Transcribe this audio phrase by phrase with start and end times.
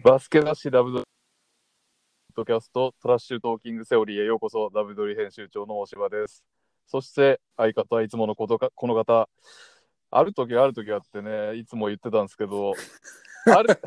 [0.00, 1.04] バスケ雑誌ダブドリ
[2.36, 6.44] ポッドキャストトラッシュトーキングセオリーへようこそダブドリ編集長の大柴です。
[6.86, 9.28] そして相方はいつものことかこの方、
[10.12, 12.74] ある時ある時はってね、いつも言ってたんですけど、
[13.52, 13.80] ある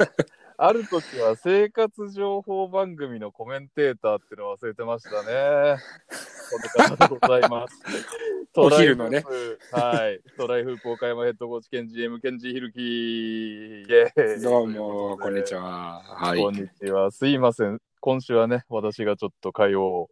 [0.58, 5.78] ある時は生活情報番組のコメンテーターっていうのを忘れてましたね。
[6.52, 7.80] この方でございます。
[8.56, 9.24] お昼のね
[9.72, 10.20] はい。
[10.36, 16.02] トライフープ岡山ヘッドコーチ兼 GM ケンジヒルキイエーイどうも、こんにちは。
[16.04, 16.40] はい。
[16.40, 17.12] こんにちは。
[17.12, 17.80] すいません。
[18.02, 20.10] 今週はね、私がちょっと火曜、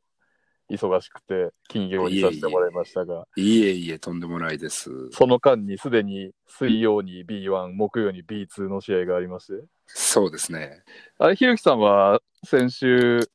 [0.70, 5.09] 忙しくて、金曜にさせてもらいましたが、いえいえ、とんでもないです。
[5.11, 10.83] その間にすでに水曜に B1、木曜に B2 の試合がありまして、そうですね。
[11.17, 13.27] あれ、ひるきさんは先週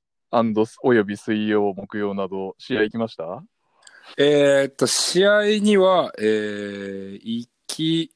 [0.82, 3.44] および水曜、木曜など、試合行きました？
[4.18, 8.10] えーっと、試合には、えー、行き、い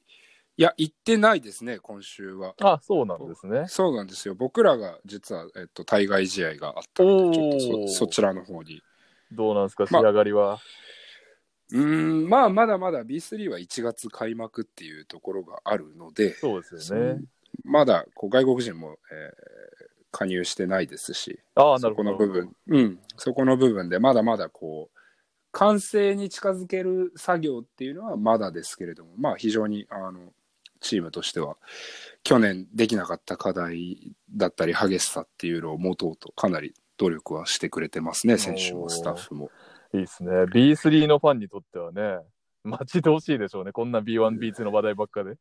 [0.57, 2.55] や、行ってないですね、今週は。
[2.59, 3.63] あ、そうなんですね。
[3.69, 4.35] そうなんですよ。
[4.35, 8.81] 僕らが実は、えっと、対外試合があったので、ちょっとそそちらの方に。
[9.31, 10.59] どうなんですか、仕ま上がりは？
[11.71, 17.21] うーん、まあ、まだまだ B3 は1月開幕っていうところがあるので、そうですよね。
[17.63, 19.68] まだこう外国人も、えー
[20.11, 22.15] 加入してないですし、ああ、なそるほど。
[22.15, 24.99] この部分、うん、そこの部分でまだまだこう
[25.51, 30.33] 完成に近づける作業っていうのはまだですけれども、まあ非常にあの
[30.79, 31.57] チームとしては
[32.23, 39.49] 去年できなかった課題だったり激しさっていうのを持とうとかなり努力はしてくれてますね、選手もスタッフも。
[39.93, 40.31] いいですね。
[40.53, 42.19] B3 のファンにとってはね、
[42.69, 43.71] 待ち遠しいでしょうね。
[43.71, 45.35] こんな B1、B2 の話題ばっかで。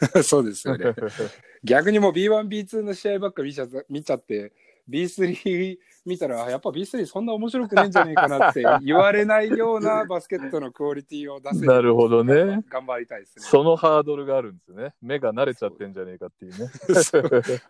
[0.22, 0.94] そうですよね。
[1.64, 4.52] 逆にもう B1、B2 の試合ばっか見ちゃ見ちゃって、
[4.88, 12.64] B3 見たら、あやっぱ B3 そんな面白くねえんじゃねえかなって言われないような バスケットのクオリティを出せるなるほどね。
[12.68, 13.44] 頑張りたいですね。
[13.44, 14.94] そのハードルがあるんですね。
[15.00, 16.70] 目が慣れちゃってんじゃねえかっていうね。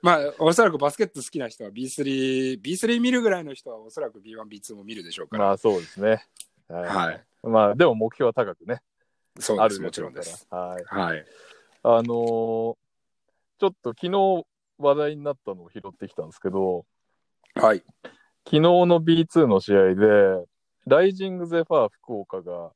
[0.02, 5.46] まあ、おそらくバスケット好きな人は B3、B3 見るぐらいの人はおそらく B1、B2 も見るでしょうから。
[5.46, 6.24] まあそうですね。
[6.68, 6.84] はい。
[6.84, 7.24] はい。
[7.42, 8.80] まあでも目標は高くね。
[9.40, 10.46] そうです、もちろんです。
[10.50, 10.84] はい。
[10.84, 11.24] はい。
[11.82, 12.76] あのー
[13.58, 14.46] ちょっと昨日
[14.78, 16.86] 話題になったのを拾ってきたんですけど、
[17.54, 17.84] はい。
[18.46, 20.46] 昨日の B2 の試合で、
[20.86, 22.72] ライジングゼファー福岡が、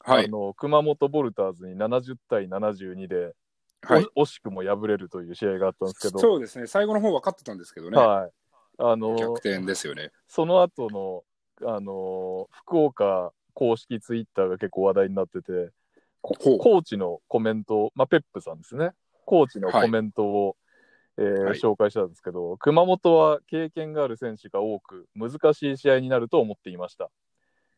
[0.00, 0.24] はい。
[0.24, 3.34] あの熊本ボルターズに70対72で、
[3.82, 4.06] はい。
[4.16, 6.66] お惜しくも敗れるという試合があったんですけど、そうですね。
[6.66, 7.96] 最後の方は勝ってたんですけどね。
[7.96, 8.30] はい。
[8.78, 10.10] あのー逆転ですよね。
[10.26, 10.90] その後
[11.60, 15.70] の、あのー福岡公式ツイッターが結構話題になってて、
[16.24, 18.92] コーチのコメント、まあ、ペップさんですね、
[19.26, 20.56] コーチのコメントを、
[21.16, 27.10] えーはい紹介したんですけど、熊本は経験がある選手が多く、難しい試合になると思っていました。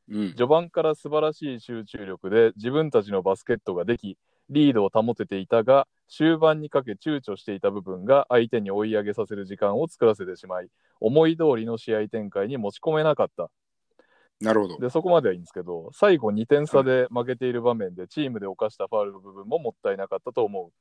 [0.09, 0.29] うん。
[0.31, 4.17] 序盤から素晴らしい集中力で自分たちのバスケットができ、
[4.49, 10.69] リードを保てていたが、終盤にかけ躊躇していた部分が相手に追い上げさせる時間を作らせてしまい、
[11.01, 13.51] 思い通りの試合展開に持ち込めなかった。
[14.41, 14.79] なるほど。
[14.79, 20.73] で、そこまではいいんですけど、最後2点差で負けている場面でチームで犯したファウルの部分ももったいなかったと思う。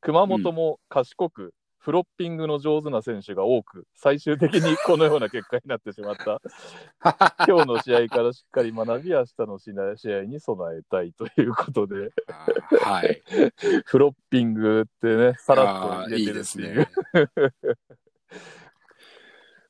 [0.00, 6.40] 熊本も賢く、フロッピングの上手な選手が多く、最終的にこのような結果になってしまった。
[7.46, 12.12] 今日の試合からしっかり学び、明日の試合に備えたいということで、
[12.80, 13.22] はい。
[13.84, 16.78] フロッピングってね、さらっと入れてるっていう。
[16.78, 16.88] ね。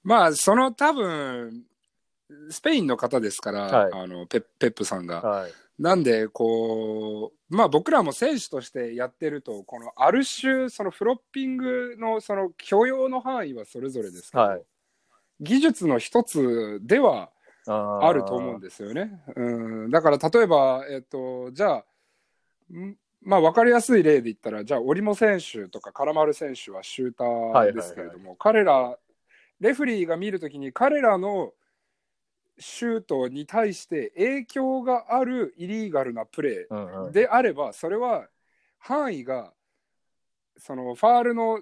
[0.05, 1.65] まあ、その多分、
[2.50, 5.20] スペインの方ですから、はいあのペペップさんが。
[5.20, 5.53] はい。
[5.78, 14.62] なんで、こう、まあ僕らも選手としてやってると、このある種、そのフロッピングのその許容の範囲はそれぞれですけど、はい
[15.43, 17.31] 技術の一つでは
[17.66, 19.20] あると思うんですよね。
[19.34, 21.84] うん、だから例えば、えっと、じゃあ、
[22.72, 28.97] んまあ分かりやすい例で言ったら、じゃあ、織茂選手とか金丸選手はシューターですけれども、彼ら、
[29.60, 31.53] レフリーが見るときに彼らの
[32.62, 38.28] シュートに対して影響があるイリーガルなプレーであれば、それは
[38.79, 39.53] 範囲が、
[40.56, 41.61] そのファールの、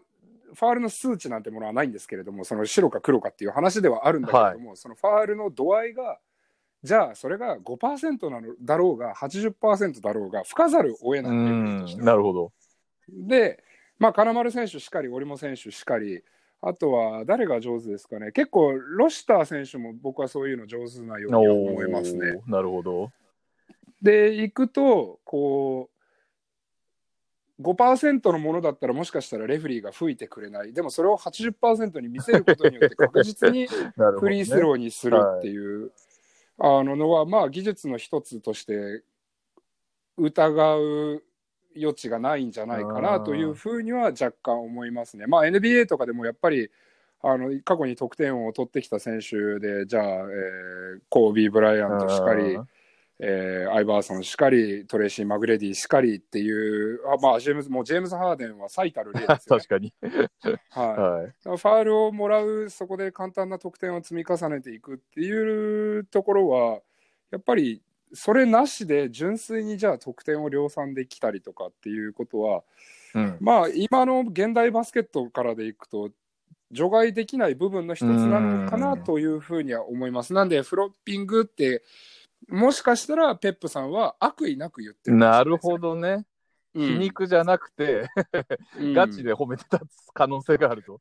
[0.55, 6.19] ファールの数値なんてものはないんですけれども、その白か黒かっていう話ではあるんだけれども、そのファールの度合いが、
[6.83, 12.53] じゃあそれが5%なのだろうが、80%だろうが、吹かざるを得ない、なるほど。
[13.09, 13.63] で、
[13.99, 16.23] まあ、金丸選手しかり、織茂選手しかり、
[16.63, 22.41] あとは誰が上手ですかね、結構、ロシター選手も僕はそういうの上手なようには思いますね。
[22.47, 23.11] なるほど。
[24.03, 26.01] で、行くと、こう、
[27.63, 30.73] 5%のものだったらもしかしたらレフリーが吹いてくれない。
[30.73, 33.67] でもそれを80%に見せることによって 確実に。
[33.67, 35.93] フリースローにするっていう、
[36.59, 39.03] あののは、まあ技術の一つとして
[40.17, 41.23] 疑う
[41.77, 45.27] 余地がないんじゃないかなというふうには若干思いますね。
[45.27, 46.71] まあ NBA とかでもやっぱり
[47.23, 52.59] あの過去に得点を取ってきた選手で、じゃあ、えー、コービー・ブライアントしかり、
[53.19, 59.93] えー、アイバーソンしかり、トレイシー・マグレディしかりっていう、あまあ、ジェームズもうジェームズ・ハーデンは最たる例ですよ、ね、 確かに、
[60.71, 66.81] はい、はい、ファールをもらう、そこで簡単な得点を積み重ねていくっていうところは、
[67.31, 67.83] やっぱり
[68.13, 72.63] それなしで純粋にじゃあ得点を量産できたりとかっていうことは、
[73.15, 76.11] うん、まあ今の現代バスケットからでいくと
[76.73, 80.33] 除外できない部分の一つなのかなというふうには思います。
[80.33, 81.83] なんで、フロッピングって、
[82.49, 86.25] もしかしたらペップさんは悪意なく言ってる、ね、なるほどね。
[86.75, 88.09] 皮肉じゃなくて
[88.95, 89.81] ガチで褒めてた
[90.13, 91.01] 可能性があると。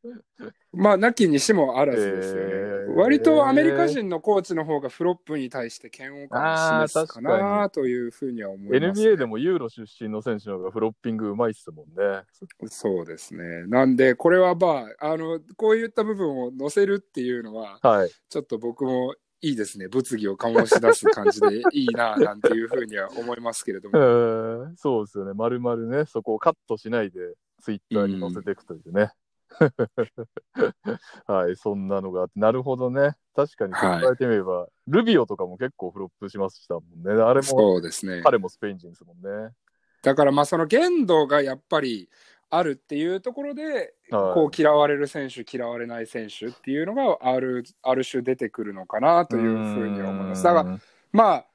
[0.72, 2.42] まあ、なきにしもあらずですよね。
[2.42, 12.24] えー、割とアメリカ人のコーチの方がフロップに対して嫌悪感を示すかなというふうには思います、ね、NBA でもユーロ出身の選手の方がフロッピングうまいっすもんね。
[12.68, 13.66] そうですね。
[13.68, 23.98] なんで、これはまあ、あの、こういった部分を載せるっていうのは、はい、ちょっと僕もいいですね、物議を醸し出す感じでいいな、 なんていうふうには思いますけれども。
[23.98, 29.12] えそうですよね、まるまるね、そこをカットしないで、ツイッターに載せていくというね。
[31.26, 33.16] はい、そんなのがあって、なるほどね。
[33.34, 37.12] 確かに考えてみれば、はい、ルビオとかも結構フロップしましたもんね。
[37.22, 38.22] あれも、そうですね。
[38.24, 39.54] 彼もスペイン人ですもんね。
[40.02, 42.10] だからまあその限度がやっぱり
[42.50, 50.44] あるっていうところで、こう嫌われる選手、嫌われない選手っていうのがあるある種出てくるのかなというふうに思います。
[50.44, 50.80] だから、
[51.12, 51.46] まあ、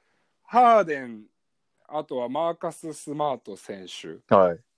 [0.43, 1.23] ハーデン、
[1.87, 4.19] あとはマーカス・スマート選手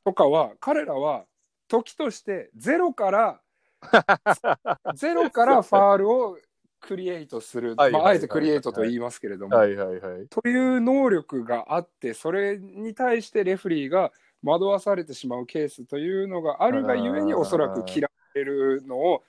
[0.03, 1.25] とかは、はい、彼らは
[1.67, 3.41] 時としてゼロから
[4.95, 6.37] ゼロからファールを
[6.79, 14.11] クリエイトする、まあ、あえてクリエイトと言いますけれども、はいはいはい、という能力があってそれに対してレフリーが
[14.43, 19.23] 惑わされてしまうケースというのがあるがゆえにおそらく嫌われるのを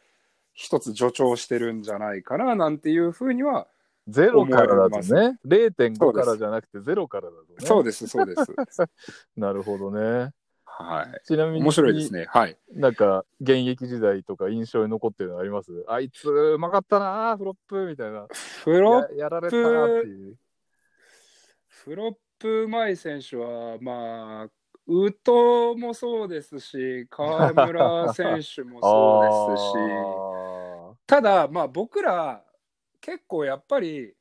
[0.52, 3.69] 一つ助長してるんじゃないかななんていうふうには
[4.08, 7.46] ゼロからだとね、0.5からじゃなくてゼロからだとね。
[7.60, 8.52] そうです、そうです。
[9.37, 10.32] なるほどね。
[10.64, 11.26] はい。
[11.26, 12.25] ちなみに、面白いですね。
[12.28, 12.56] はい。
[12.70, 15.84] なんか、現役時代とか印象に残ってるのあります？
[15.88, 18.26] あいつ、うまかったな、フロップみたいな。
[18.64, 20.37] フロップやられたなっていう。
[21.66, 24.49] フロップうまい選手は、まあ、
[24.88, 29.62] 宇都もそうですし、河村選手もそうです
[30.96, 32.43] し、 ただ、まあ僕ら、
[33.00, 34.14] 結構やっぱり、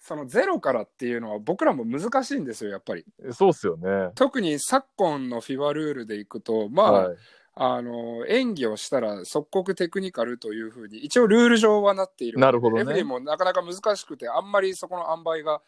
[0.00, 3.04] そのゼロからっていうのは僕らも難しいんですよ、やっぱり。
[3.32, 4.10] そうっすよね。
[4.14, 7.16] 特に昨今のフィバルールでいくと、まあ、はい、
[7.60, 15.60] あの演技をしたら即刻テクニカルというふうに一応ルール上はなっているなるほど、ね、レフリーもなかなか難しくてあんまりそこの塩梅が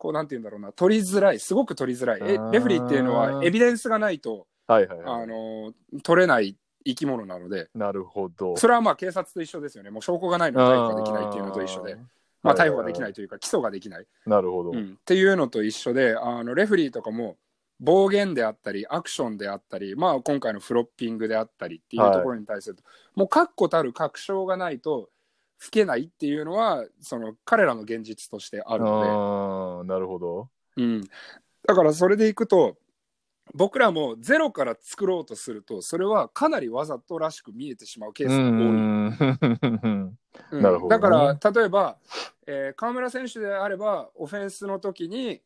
[0.00, 0.72] こうなんて言うんだろうな。
[0.72, 1.38] 取りづらい。
[1.38, 2.20] すごく取りづらい。
[2.22, 6.56] えレフリーっていうのはエビデンスがないと、はいはい、はい、あの取れない
[6.86, 7.68] 生き物なので。
[7.74, 8.56] なるほど。
[8.56, 9.90] それはまあ警察と一緒ですよね。
[9.90, 11.98] もう証拠がないので逮捕ができないっていうのと一緒で。
[12.42, 14.06] まあ、逮捕ができないというか、起訴ができない。
[14.24, 14.96] なるほど、うん。
[14.98, 17.36] っていうのと一緒で、あのレフリーとかも
[17.80, 25.10] 暴言であったり、アクションであったり、まあ、今回のフロッピングであったりっていうところに対すると、はい、もう確固たる確証がないと、
[25.60, 29.90] 吹けないっていうのは、その彼らの現実としてあるので。
[29.90, 30.48] あなるほど。
[30.78, 31.02] うん、
[31.68, 32.78] だからそれでいくと
[33.54, 38.42] 僕らもゼロから作ろうとするとそれはかなりわざとらしく見えてしまうケースが
[40.52, 40.62] 多い。
[40.62, 41.98] なるほど、だから例えば、
[42.46, 45.42] えー、河村選手であればオフェンスの時に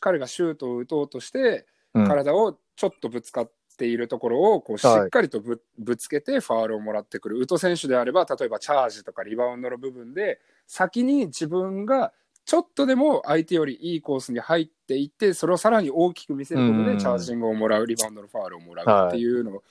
[0.00, 7.38] 彼がシュートを打とうとして体をちょっとぶつかっているところをこうしっかりとぶはい、ぶつけてファールをもらってくる。
[7.38, 12.12] 宇都選手であれば例えばチャージとかリバウンドの部分で先に自分が
[12.44, 19.62] ちょっとでも相手よりいいコースに入っていって、それをさらに大きく見せることで、チャージングをもらう、リバウンドのファールをもらうっていうの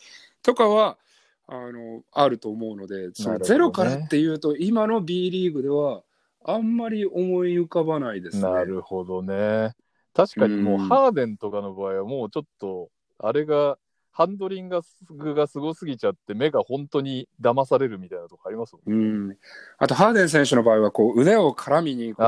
[0.41, 0.97] とかは、
[1.45, 6.01] あのあると思うので、そのゼロからっていうと、今の B リーグでは、
[6.45, 8.43] あんまり思い浮かばないですね。
[8.43, 9.75] なるほどね。
[10.13, 13.77] 確かにもう、ハーデンとかの場合は、もうちょっと、あれが
[14.13, 19.37] ハンドリングがすごすぎちゃって、目が本当に騙されるみたいなとこありますもん、ね、うん。
[19.79, 22.21] あと、ハーデン選手の場合は、こう、腕を絡みに行く。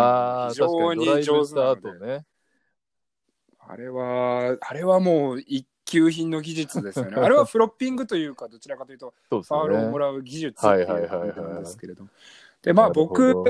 [0.49, 2.25] 非常に上手なので、ね、
[3.59, 7.11] あれは、あれはもう一級品の技術ですよね。
[7.21, 12.05] あれはフロッピングというか、どちらかというと、ファールをもらう技術っていうなんですけれど。
[12.05, 12.09] も。
[12.63, 13.43] で、まあ、僕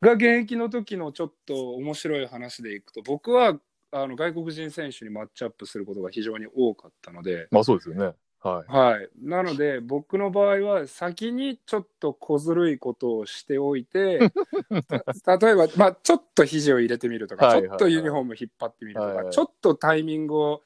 [0.00, 3.60] が現役の時のちょっと面白い話でいくと、僕は
[3.94, 8.14] あの外国人選手にマッチアップすることが非常に多かったので、まあそうですよね。
[8.40, 8.72] はい。
[8.72, 20.62] はい、なので、僕の場合は先にちょっと小ずるいことをしておいて、 例えば、まあ、ちょっと肘を入れてみるとか、はいはいはい、ちょっとユニフォーム引っ張ってみるとか、はいはい、ちょっとタイミングを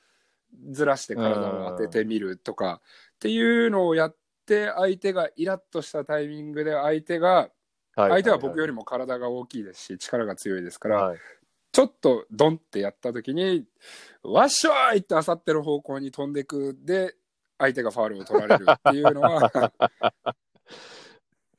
[0.71, 2.81] ずらして体を当ててみるとか、
[3.15, 4.17] っていうのをやっ
[4.49, 7.51] って相手がイラッとしたタイミングで相手が、
[7.95, 11.19] 相手は僕よりも体が大きいですし力が強いですから、はい
[11.79, 13.65] ちょっとドンってやった時に
[14.25, 17.15] わっしょーいってあさってる方向に飛んでくで
[17.57, 19.53] 相手がファールを取られるっていうのは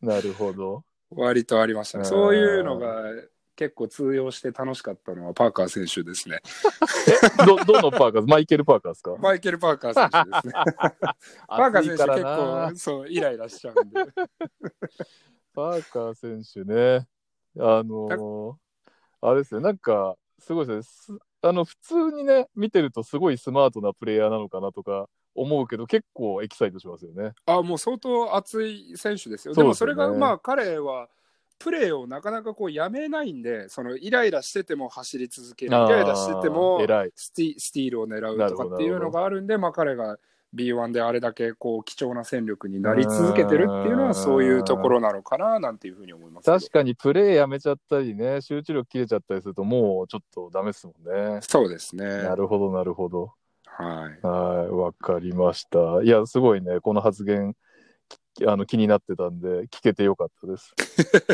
[0.01, 0.83] なるほど。
[1.09, 2.01] 割とありましたね。
[2.01, 3.03] うんそういうのが
[3.55, 6.39] 結構通用して楽しかったのはパーカー選手ですね。
[7.45, 8.27] ど、どのパーカー？
[8.27, 9.15] マイケル・パーカーですか？
[9.19, 10.53] マイケル・パーカー選手ですね。
[11.47, 14.03] パーカー選手結な構そうイライラしちゃうんで。
[15.55, 17.07] パーカー選手ね。
[17.57, 18.68] あのー
[19.21, 21.25] あれですね、なんか、すごいですねす。
[21.41, 27.33] あの、普通にね、見てるとすごいスマートなプレイヤーなのかなとか思うけど、結構エキサイトしますよね。
[27.45, 29.53] あもう相当熱い選手ですよ。
[29.53, 31.07] ですよねでもそれがまあ彼は
[31.59, 36.79] プレーをなかなかこうやめないんで、そのイライラしてても走り続ける、イライラしてても。
[37.15, 40.17] スティスティールを狙うとかっていうのがあるんで、まあ彼が
[40.56, 46.46] B1 であれだけこう貴重な戦力になり続けてるっていうのうんはそういうところなのかななんていうふうに思います。
[46.46, 51.39] 確かにプレーやめちゃったりね、集中力切れちゃったりすると、もうちょっとダメですもんね。
[51.41, 52.06] そうですね。
[52.06, 53.34] なるほど、なるほど。
[53.65, 54.25] はい。
[54.25, 56.01] はい、わかりました。
[56.03, 57.58] いや、すごいね、この発言、き
[58.47, 60.73] あの気になってたんで、聞けてよかったです。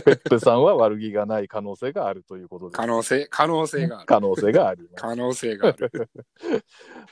[0.03, 2.77] ペップさんは悪気がない可能性があるということです。
[2.77, 4.05] 可能性、可能性がある。
[4.07, 4.95] 可能性があります。
[4.95, 6.09] 可能性がある。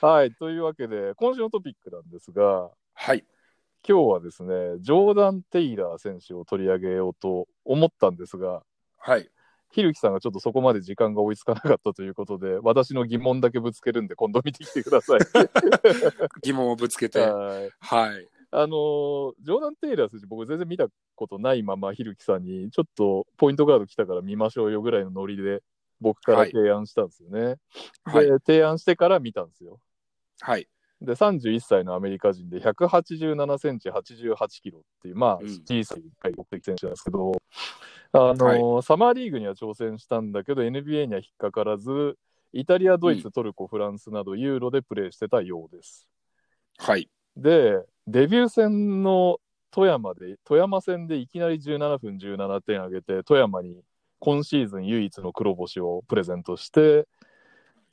[0.00, 3.24] はい、というわけで、今週のトピックなんですが、はい。
[3.86, 8.62] 今日はですね、ジョーダン・テイラー選手を取り上げようと思ったんですが、
[8.98, 9.28] はい。
[9.70, 15.20] ひるきさんがちょっとそこまで時間が追いつかなかったということで、私の疑問だけぶつけるんで、今度見てきてください。
[16.42, 17.20] 疑問をぶつけて。
[17.20, 18.28] はいはい。
[18.56, 25.62] あのージョーダン・テイラー選手、僕全然見たことないまま、ひるきさんに、ちょっとポイントガード来たから見ましょうよぐらいのノリで、
[26.00, 27.56] 僕から提案したんですよね。
[28.04, 28.26] はい。
[28.26, 29.80] で、提案してから見たんですよ。
[30.40, 30.68] はい。
[31.00, 37.32] で、31歳のアメリカ人で、187センチ、88キロっていう、まあ、うん小さい外国的選手なんですけど、
[38.12, 42.16] あのーサマーリーグには挑戦したんだけど、NBA には引っかからず、
[42.52, 46.06] イタリア、ドイツ、トルコ、フランスなど、ユーロでプレーしてたようです。
[46.78, 47.10] はい。
[47.36, 49.38] で、デビュー戦の
[49.70, 53.82] 富山で、富山戦でいきなり17分17点挙げて、富山に
[54.18, 57.06] 今シーズン唯一の黒星をプレゼントして、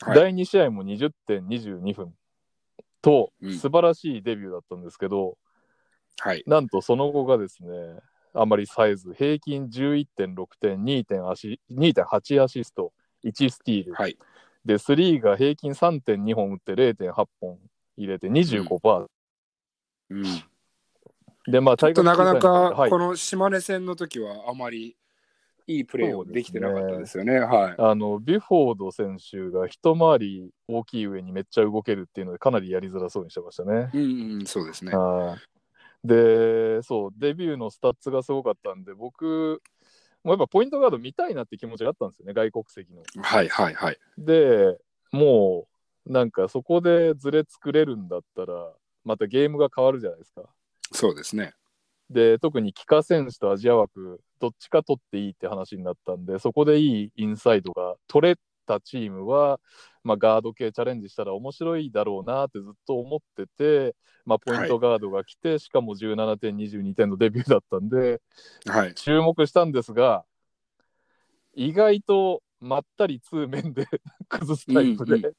[0.01, 0.15] はい。
[0.15, 2.13] 第2試合も20点22分
[3.01, 5.37] と、うん素晴らしいデビューだったんですけど、
[6.19, 6.43] はい。
[6.45, 7.69] なんとその後がですね、
[8.33, 12.93] あまりさえず、平均11.6点、2.8アシ2.8アシスト、
[13.25, 13.93] 1スティール。
[13.93, 14.17] はい。
[14.65, 17.57] で、スリーが平均3.2本打って0.8本
[17.97, 18.99] 入れて25%。
[18.99, 19.07] うん。
[21.47, 24.95] で、まあ、ちょっとなかなかはいこの島根戦の時はあまり
[25.67, 27.39] いいプレーをできてなかったですよね。
[27.39, 27.75] はい。
[27.77, 33.89] あのビュフォード選手が一回り大きい上にめっちゃ動けるっていうので、かなりやりづらそうにしてましたね。
[33.93, 34.93] うんうん、そうですね。
[34.93, 35.51] はい
[36.03, 39.61] で、そう、デビューのスタッツがすごかったんで、僕、
[40.23, 43.03] もうやっぱポイントガード見たいなって気持ちがあったんですよね、外国籍の。
[43.21, 43.97] はいはいはい。
[44.17, 44.77] で、
[45.11, 45.67] も
[46.07, 50.43] う、なんかそこでズレ作れるんだったら、またゲームが変わるじゃないですか。
[50.91, 51.53] そうですね。
[52.09, 59.59] で、特に帰化選手とアジア枠、どっちか取っていいって話になったんで、そこでいいインサイドが取れたチームは、
[60.03, 68.21] まあ、ガード系チャレンジしたら面白いだろうなってずっと思ってて、まあ、ポイントガードが来て、しかも17点、22点のデビューだったんで、
[68.65, 68.93] はい。
[68.93, 70.25] 注目したんですが、
[71.53, 73.87] 意外とまったり通面で
[74.29, 75.33] 崩すタイプで。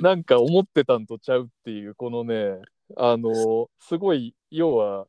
[0.00, 2.60] なんか思ってたんとちゃうっていう、このね、
[2.96, 5.06] あのすごい、要は、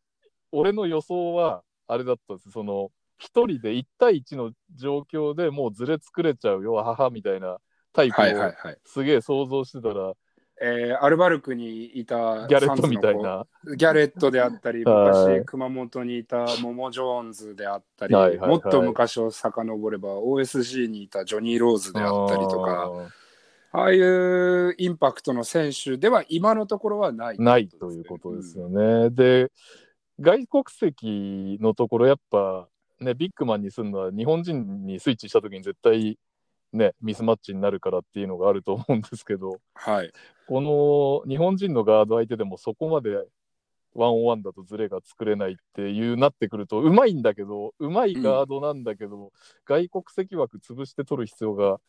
[0.51, 7.59] 俺の予想は、あれだったんですその、一人で1対1の状況でもうずれ作れちゃうよ、母みたいな
[7.93, 8.77] タイプをはいはいはい。
[8.83, 10.13] すげえ想像してたら、
[10.61, 13.45] えーアルバルクにいたギャレットみたいな。
[13.75, 22.91] ギャレットであったり、 はい昔熊本にいたモモ・ジョーンズであったり、はいはいはいもっと昔を遡れば OSG にいたジョニー・ローズであったりとか、
[23.71, 27.37] ああいうインパクトの選手では今のところはない。
[27.37, 29.09] ないということですよね。
[29.11, 29.51] で、
[30.19, 32.67] 外国籍のところ、やっぱ、
[32.99, 36.17] ね、ビッグマンにするのは、日本人にスイッチしたときに絶対、
[36.73, 40.11] ね、ミスマッチになるからっていうのがあると思うんですけど、はい。
[40.47, 43.27] この日本人のガード相手でもそこまで
[43.93, 49.31] ワンオンワンだとズレが作れないっていうなってくると、うまいんだけど、うまいガードなんだけど、
[49.65, 51.79] 外国籍枠潰して取る必要が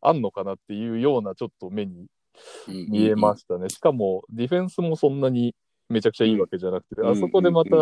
[0.00, 2.06] あんのかなっていうようなちょっと目に
[2.86, 3.68] 見えましたね。
[3.68, 5.54] しかもディフェンスもそんなに
[5.88, 7.76] めちゃくちゃいいわけじゃなくて、あそこでまた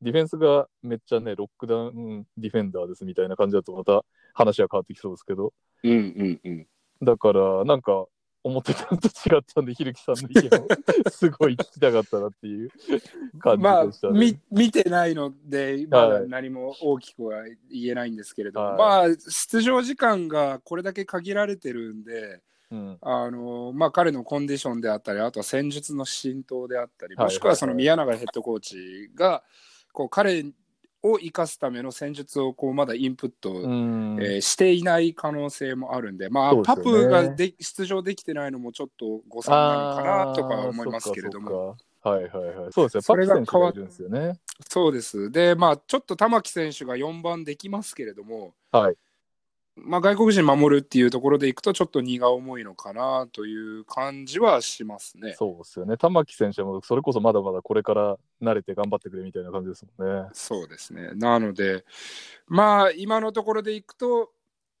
[0.00, 6.00] ディフェンスがめっちゃね、ロックダウンディフェンダーですみたいな感じだとまた話は変わってきそうですけど、うん。
[6.22, 6.40] うん。
[6.44, 6.66] うん。
[7.02, 8.06] だからなんか
[8.44, 10.68] 思ってたのと違ったんで、ひるきさんの意見を。
[11.10, 12.70] すごい聞きたかったなっていう。
[13.38, 14.18] 感じまあでしたね。
[14.18, 19.10] み見てないので、まだはい何も大きくは言えないんですけれども、はい。
[19.10, 27.26] まあ出場時間がこれだけ限られてるんで、うん、あのまあ、彼のコンディションであったり、あとは戦術の浸透であったり、はい。
[27.26, 29.42] もしくはその宮永ヘッドコーチが
[29.92, 30.44] こう彼
[31.02, 41.76] を生かすための戦術をこうまだインプット、うんえーしていない可能性もあるんで、まあ、ねパプがで出場できてないのもちょっと誤算なのかなとかは思いますけれども。
[42.02, 42.72] はいはいはい。
[42.72, 43.02] そうですよ。
[43.02, 44.40] それがパク選手がいるんですよね。
[44.68, 45.30] そうです。
[45.30, 48.96] で、まあ、ちょっと玉木選手が4番できますけれども、はい。
[49.84, 55.34] まあ、外国人守るっていうところでいくと、ちょっと荷が重いのかなという感じはしますね。
[55.36, 55.96] そうですよね。
[55.96, 60.28] 玉木選手もそれこそまだまだこれから慣れて頑張ってくれみたいな感じですもんね。
[60.32, 61.12] そうですね。
[61.14, 61.84] なので、
[62.46, 64.30] まあ、今のところでいくと、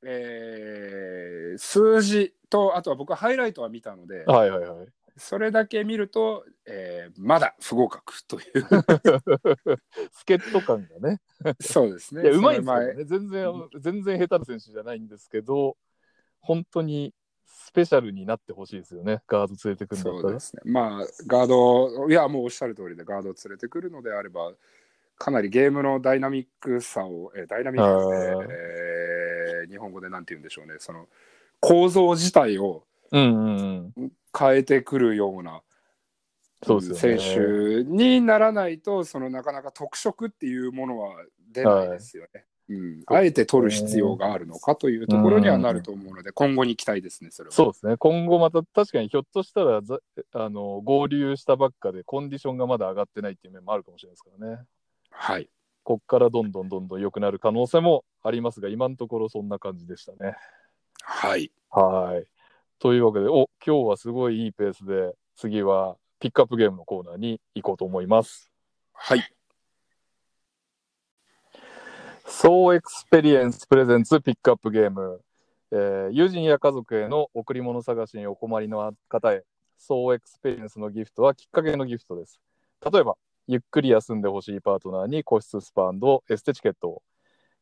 [0.04, 4.88] えー数字と、あとは僕はハイライトは見たので、はいはいはい。
[5.18, 8.44] それだけ見ると、えーまだ不合格という、
[10.12, 11.20] 助っ人感がね。
[11.60, 12.22] そうですね。
[12.22, 13.04] いや、うまいんですね。
[13.04, 15.76] 全然、全然下手な選手じゃないんですけど、
[16.40, 17.12] 本当に
[17.46, 19.22] スペシャルになってほしいですよね。
[19.26, 20.40] ガード連れてくるんだったらそうで。
[20.40, 20.62] すね。
[20.64, 24.54] まあ、ガード、いや、もうおっしゃる通りで、ガードを連れてくるのであれば、
[25.16, 31.08] かなりゲームのダイナミックさを、えダイナミックで、えー日本語でなんて言うんでしょうね、その
[31.60, 34.12] 構造自体をうんうんうん。
[34.38, 35.62] 変えてくるような。
[36.94, 41.14] 選手にならないと、そのなかなか特色っていうものは
[41.52, 42.46] 出ないですよね。
[42.70, 47.52] うん、あえて取る必要があるのかというところにはなると思うので、今後に期待ですね、それは。
[47.52, 47.96] そうですね。
[47.96, 49.98] 今後また確かにひょっとしたらざ
[50.34, 54.66] あの合流したばっかでコンディションがまだ上がってないっていう面もあるかもしれないですからね。
[55.10, 55.48] はい。
[55.82, 60.36] こっからどんどんどんどん良くなる可能性もありますが、今のところそんな感じでしたね。
[61.00, 61.50] はい。
[61.70, 62.37] はい。
[62.80, 68.52] というわけで、お今日はすごいいいペースで、次はピックアップゲームのコーナーに行こうと思います。
[68.92, 69.22] はい。
[72.24, 75.20] ソウエクスペリエンスプレゼンツピックアップゲーム、
[75.72, 79.42] えー友人や家族への贈り物探しにお困りの方へ、
[79.76, 82.38] ソウエクスペリエンスのギフトはきっかけのギフトです。
[82.92, 83.16] 例えば、
[83.48, 85.90] ゆっくり休んでほしいパートナーに個室スパ
[86.30, 87.02] エステチケットを、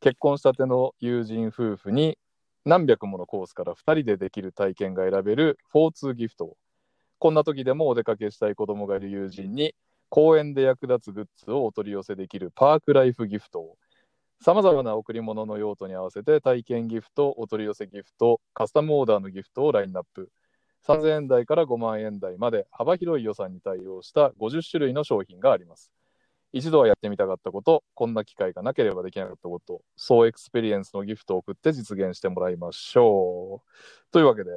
[0.01, 2.19] 結婚したての友人夫婦に
[2.67, 6.57] 何百ものコースから2人でできる体験が選べる4-2ギフトを、
[7.21, 9.77] こんな時でもお出かけしたい子供がいる友人に
[10.09, 13.77] 公園で役立つグッズをお取り寄せできるパークライフギフトを、
[14.41, 20.29] さまざまな贈り物の用途に合わせて体験ギフト、お取り寄せギフト、カスタムオーダーのギフトをラインナップ。
[20.87, 25.93] 3000円台から5万円台まで幅広い予算に対応した50種類の商品があります。
[26.57, 34.13] 一度はやってみたかったこと、こんな機会がなければできなかったこと、ソウ・エクスペリエンスのギフトを送って実現してもらいましょう。
[34.13, 34.51] というわけで、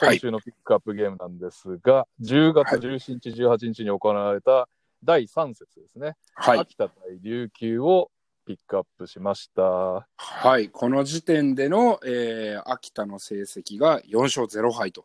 [0.00, 0.16] はい。
[0.16, 4.68] 今週のピックアップゲームなんですが、10月17日、18日に行われた
[5.04, 6.16] 第3節ですね。
[6.34, 6.58] はい。
[6.60, 8.10] 秋田対琉球を
[8.46, 10.06] ピックアップしました。
[10.16, 15.04] はい、この時点での、えー秋田の成績が4勝0敗と。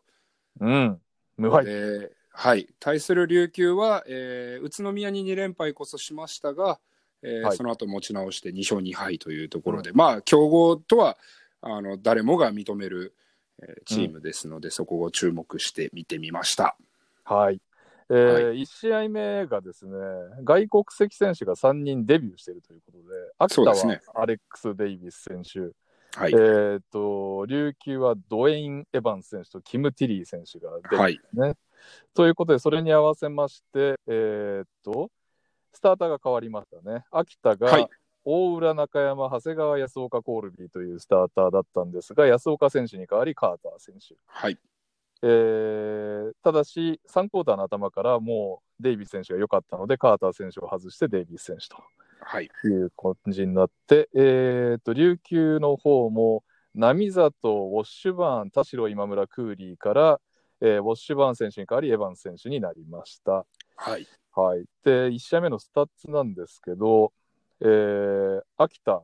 [0.60, 1.00] うん。
[1.36, 1.66] 無敗。
[1.66, 6.80] ではい、対する琉球は、えー宇都宮に2連敗こそしましたが、
[7.22, 7.56] えーはい。
[7.56, 11.16] その後持ち直して2勝2敗というところで、まあ、強豪とは
[11.62, 13.14] あの誰もが認める、
[13.62, 16.76] えーチームですので、そこを注目して見てみました。
[17.24, 17.60] はい。
[18.10, 19.92] えー1試合目がですね、
[20.42, 23.04] 外国籍選手が3人デビューしているということで、
[23.38, 25.60] 秋田はアレックス・デイビス選手、
[26.18, 31.54] はい、えーっと、琉球はドウェイン・エヴァンス選手とキム・ティリー選手がデビューはい、ね。
[32.14, 35.10] ということで、それに合わせまして、えーっと、
[35.72, 37.04] スターターが変わりましたね。
[37.10, 37.88] 秋田が、はい
[38.26, 44.16] 大浦中山、長谷川、安岡コールビーというスターターだったんですが、安岡選手に代わりカーター選手。
[44.26, 44.58] はい、
[45.22, 51.76] えーただし、3クォーターの頭からもうデイビス選手が良かったので、カーター選手を外してデイビス選手と
[52.20, 56.44] はい、いう感じになって、えー、と琉球の方も
[56.74, 60.20] 並里、ウォッシュバーン、田代、今村、クーリーから、
[60.60, 63.46] えーウォッシュバーン選手に代わりエヴァンス選手になりました。
[63.76, 67.12] はい、はい、で1試合目のスタッツなんですけど、
[67.60, 69.02] えー秋田、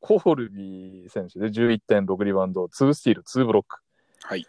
[0.00, 3.80] コールビー選手で11.6リバウンド、2スティール、2ブロック。
[4.22, 4.46] はい、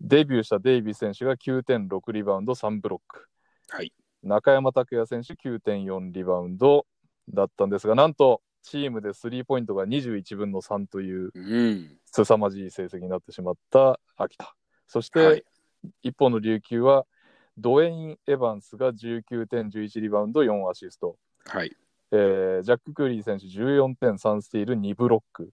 [0.00, 3.26] デビューしたデイビー選手が9.6リバウンド、3ブロック。
[3.68, 6.86] はい、中山拓也選手9.4リバウンド
[7.28, 14.54] だったんですが、なんとチームでスリーポイントが21分の3といううん、凄まじい成績になってしまった秋田。
[14.86, 15.44] そして、はい、
[16.02, 17.06] 一方の琉球は
[17.58, 21.16] ドウェイン・エヴァンスが19点、11リバウンド、4アシスト。
[21.46, 21.76] はい、
[22.12, 25.50] えージャック・クーリー選手14点、3スティール、2ブロック。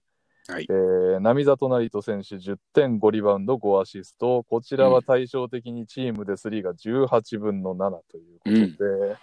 [0.48, 4.44] はいえー、並里成人選手10.5リバウンド5アシスト。
[4.44, 9.16] こちらは対照的にチームで3が18分の7ということで、うん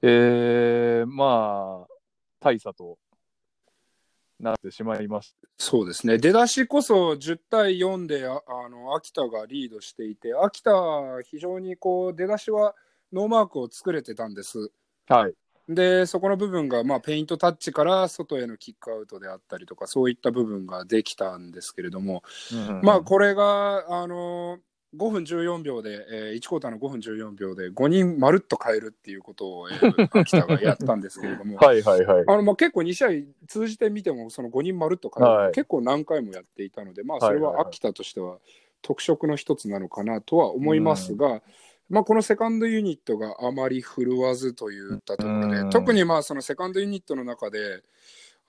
[0.00, 1.94] えー、まあ、
[2.40, 2.96] 大差と
[4.40, 6.18] なってしまいましそうですね。
[6.18, 12.74] 出だしこそ10対4でああの秋田がリードしていて、秋田は非常にこう出だしは
[13.12, 14.70] ノーマークを作れてたんです。
[15.06, 15.16] た。
[15.16, 15.34] はい。
[15.68, 22.24] で、そこの部分が、まあ、ペイントタッチから外へのキックアウトであったりとか、そういった部分ができたんですけれども、
[22.82, 24.58] まあ、これが、あの
[24.96, 32.24] 5分14秒で、え1クォーターの5分14秒で5人まるっと変えるっていうことを、えー秋田がやったんですけれども、 はいはいはい。
[32.26, 33.08] あのまあ結構2試合
[33.46, 35.52] 通じてみても、その5人まるっと変える、はい。
[35.52, 38.38] 結構何回もやっていたので、まあ、それは秋田としては
[38.82, 41.40] 特色の一つなのかなとは思いますが、
[41.88, 45.70] まあ、このセカンドユニットがあまり振るわずといったところで、うん。
[45.70, 47.82] 特にまあそのセカンドユニットの中で、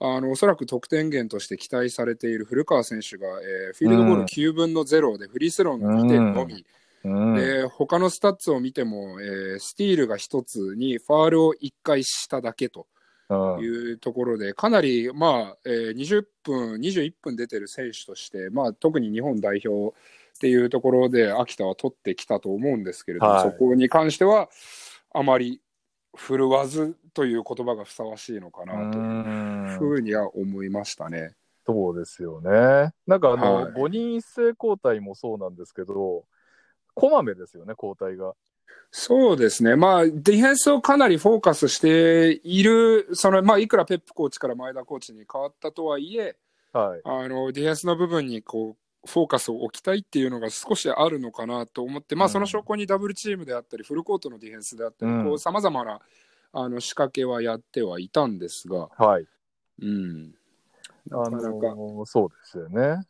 [0.00, 6.64] あのおそらく得点源として期待されている古川選手が、えーフィールドゴール9分の0でフリースローの2点のみ、
[7.04, 12.86] うん、で他のスタッツを見ても、えースティールが1つにファールを1回しただけと。
[13.28, 13.60] うん。
[13.60, 23.42] いうところで、かなり、まあえー20分、21分出てる選手として、まあ、特に日本代表っていうところで、秋田は取ってきたと思うんですけれども、はい。
[23.42, 24.50] そこに関しては、
[25.14, 25.60] あまり
[26.16, 28.98] 振るわずという言葉がふさわしいのかなと
[29.78, 31.34] ふうには思いましたね。
[31.66, 32.92] そうですよね。
[33.06, 36.24] なんかあの、はい5人一斉交代もそうなんですけど、
[36.94, 38.34] こまめですよね、交代が。
[38.90, 46.36] そうですね、まあ、ディフェンスをかなりフォーカスしている、そのまあ、いくらペップコーチから前田コーチに変わったとはいえ、
[46.72, 47.00] はい。
[47.04, 56.00] あのディフェンスの部分にこうフォーカスを置きたいっていうのが少しあるのかなと思って、まあ、うんその証拠にダブルチームであったり、フルコートのディフェンスであったりうん、さまざまな
[56.52, 59.26] あの仕掛けはやってはいたんですが、はい。
[59.82, 60.34] うん
[61.10, 63.06] あのそうですよね。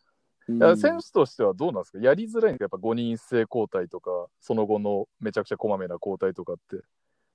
[0.49, 1.99] うん選手としてはどうなんですか？
[2.01, 2.65] やりづらいんですか？
[2.65, 6.83] やっぱ5人一斉交代とか、その後のめちゃくちゃこまめな交代とかって。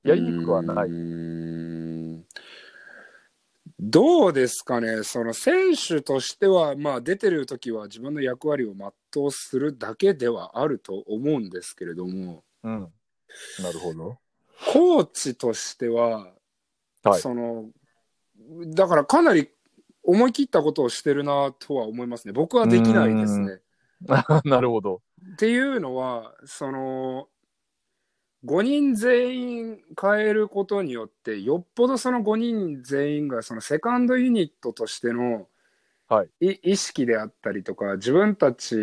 [0.03, 0.89] やりにくくはない？
[0.89, 2.25] う
[3.79, 12.91] どうですかね、その選手としては、まあ、出てる時は自分の役割を全うするだけではあると思うんですけれども、うん。
[13.61, 14.17] なるほど。
[14.73, 16.33] コーチとしては、
[17.03, 17.21] はい。
[17.21, 17.69] その
[18.67, 19.49] だからかなり
[20.03, 22.33] 思い切ったことをしてるなとは思いますね。
[22.33, 23.59] 僕はできないですね。
[24.45, 25.01] なるほど。
[25.33, 27.27] っていうのは、その、
[28.45, 35.47] 5人全員変えることによって、よっぽどその5人全員がそのセカンドユニットとしての、
[36.07, 36.29] はい
[36.61, 38.77] 意識であったりとか、自分たち、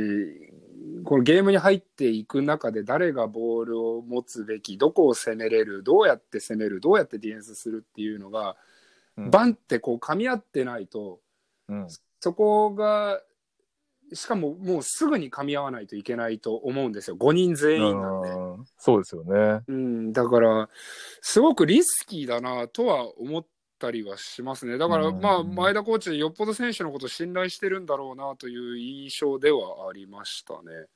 [1.04, 8.54] このゲームに入っていく中で誰がボールを持つべき、どこを攻めれる、どうやって攻める、どうやってディフェンスするっていうのが、うん
[9.16, 11.20] バンってこう噛み合ってないと、
[11.68, 11.86] うん。
[12.20, 13.20] そこが、
[14.12, 17.16] しかももうすぐに噛み合わないといけないと思うんですよ。
[17.16, 18.28] 5人全員なんで。
[18.30, 19.62] うんそうですよね。
[19.66, 20.68] うん、だから、
[21.20, 23.46] すごくリスキーだなとは思っ
[23.78, 24.78] たりはしますね。
[24.78, 30.86] だから、うんまあ、前田コーチ、よっぽど選手のことを信頼してるんだろうなという印象ではありましたね。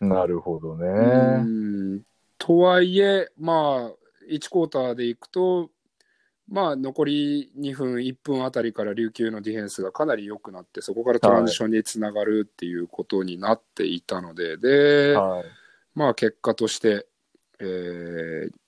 [0.00, 0.88] なるほどうね。
[1.42, 2.02] ん
[2.38, 3.92] とはいえ、まあ、
[4.30, 5.70] 1クォーターでいくと、
[6.48, 15.44] まあ、残り2分、1分あたりから琉球のディフェンスがかなり良くなって、そこからトランジションにつながるっていうことになっていたので、で、はい。
[15.94, 17.06] まあ、結果として、
[17.60, 18.58] えー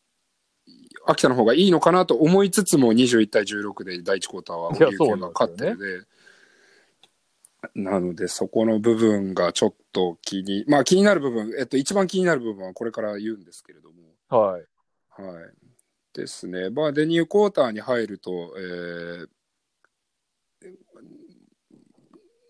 [1.07, 6.07] 秋田の方がいいのかなと思いつつも、21対16で第1クォーターは琉球が勝ってるので、
[7.75, 13.97] なので、そこの部分がちょっと気に、まあ気になる部分、えっと、一番気になる部分はこれから言うんですけれども、
[14.29, 14.65] はい。
[15.11, 15.60] はい。
[16.13, 16.71] ですね。
[16.71, 19.29] まあ、で、ニュークォーターに入ると、えー、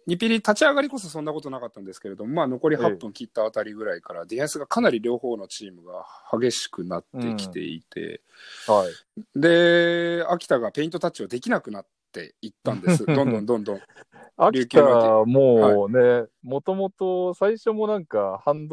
[0.09, 8.23] 2ピリ立ち上がりこそそんなことなかったんですけれども、まあ、残り8分切ったあたりぐらいから、ディフェンスがかなり両方のチームが激しくなってきていて、
[8.67, 9.39] はい。
[9.39, 13.05] で、秋田がペイントタッチをできなくなっていったんです。
[13.07, 13.81] どんどんどんどん。
[14.37, 18.69] 秋田はもうね、もともと最初もなんか、ハン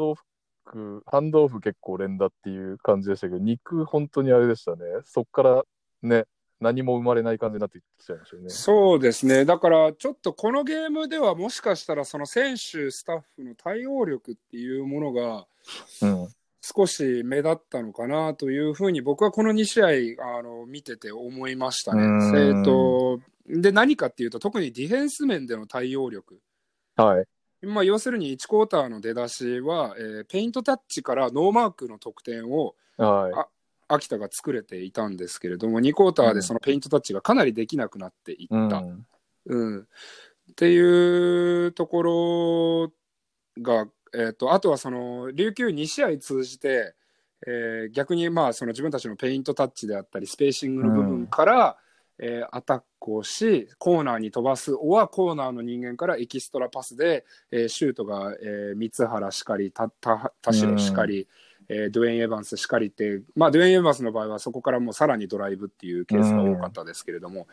[0.74, 4.78] ドオフ、ハンドオフ結構連打っていう感じでしたけど、肉本当にあれでしたね。
[5.04, 5.64] そっから
[6.02, 6.24] ね、
[6.60, 8.48] 何も生まれない感じになってきちゃいましたよね。
[8.50, 9.44] そうですね。
[9.44, 15.46] だから、ちょっとこのゲームではもしかしたら、その選手、スタッフの対応力っていうものが、
[16.02, 16.28] うん。
[16.60, 22.52] 少し目立ったのかなというふうに僕はこの2試合あの見てて思いましたね。
[23.46, 26.40] で何かっていうと特にディフェンス面での対応力、
[26.96, 27.24] はい。
[27.62, 33.48] まあ、要するに1クォーターの出だしは、えーペイントタッチからノーマークの得点をは
[33.88, 38.46] 秋田が作れていたんですけれども2クォーターでそのペイントタッチがかなりできなくなっていっい。
[38.50, 38.68] うん。
[38.68, 38.82] た。
[39.46, 39.86] うん
[40.50, 42.92] っていうところ
[43.62, 46.94] が、えーと、あとはその琉球2試合通じて、
[47.46, 51.74] えー、逆にまあその自分たちのペイントタッチであったりスペーシングの部分から、うん、
[52.18, 59.90] えー、アタックをしコーナーに飛ばすおはコーナーの人間からエキストラパスで、えー、シュートが、えー、三原しかり田
[60.42, 61.28] 代しかり、
[61.68, 67.46] うん、えー、ドゥエイン・エヴァンスしかりって、まあ、ドゥエイン・エヴァンスの場合はそこからもうさらにドライブっていうケースが多かったですけれども、うん、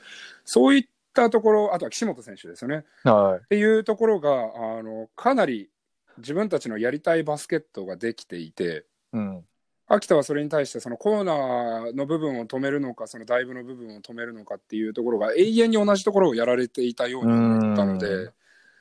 [0.46, 5.70] そういったところあとは岸本選手ですよね、はい、っていうところがあのかなり
[6.18, 8.86] 自分たちのやりたいバスケットができていて。
[9.14, 9.46] うん
[9.88, 18.32] 秋田はそれに対してそのコーナーの部分を止めるのかそのダイブの部分を止めるのかっていうところが永遠に同じところをやられていたように思ったので。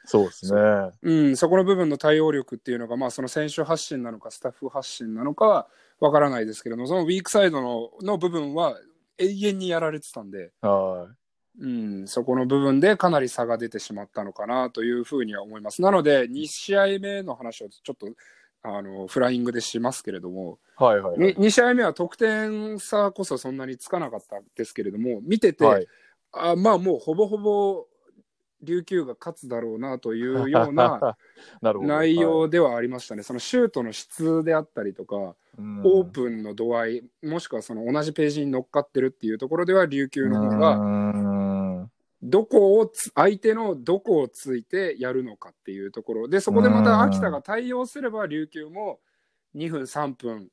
[0.07, 0.61] そうですね
[1.03, 5.67] うん、そこの部分の対応力っていうのが、まあ、その選手発信なのかスタッフ発信なのかは
[5.99, 8.79] 分からないですけれどもそのウィークサイドのの部分は
[9.17, 11.25] 永遠にやられてたんで、はい
[11.61, 15.83] うん、そこの部分でかなり差が出てしまったのかなというふうには思います。
[15.83, 18.09] なので2試合目の話をちょっと
[18.67, 25.87] あのフライングでしますけれども、はいはい、はい、2試合目は得点差こそそんなにつかなかったんですけれども見てて、はい、
[26.33, 27.87] あまあもうほぼほぼ
[28.63, 31.17] 琉球が勝つだろうなというような
[31.63, 41.54] 内容ではありましたね、はい、そのシュートの質であったりとか、オープンの度合いもしくはその同じページに乗っかってるっていうところでは琉球の方が
[42.25, 46.29] どこを相手のどこをついてやるのかっていうところ。
[46.29, 48.99] でそこでまた秋田が対応すれば琉球も
[49.55, 50.49] 2分3分、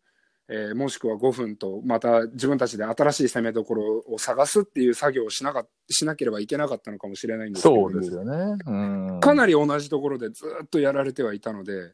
[0.49, 9.19] えー、もしくは5分とまた自分たちで新しい攻めどころを探すっていう作業をしなかしなければいけなかったのかもしれないんですけどそうですよね。
[9.21, 11.93] かなり同じところでずっとやられてはいたので。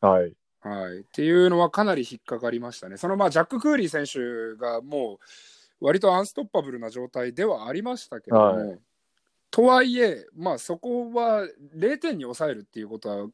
[0.00, 0.34] はい。
[0.60, 2.96] はい、っていうのはかなり引っかかりましたね。
[2.96, 5.18] そのまあジャック・クーリー選手がも
[5.80, 8.78] う割とアンストッパブルな状態ではありましたけども、はい、
[9.50, 13.28] とはいえ、まあ、そこは0点に抑えるっていうことは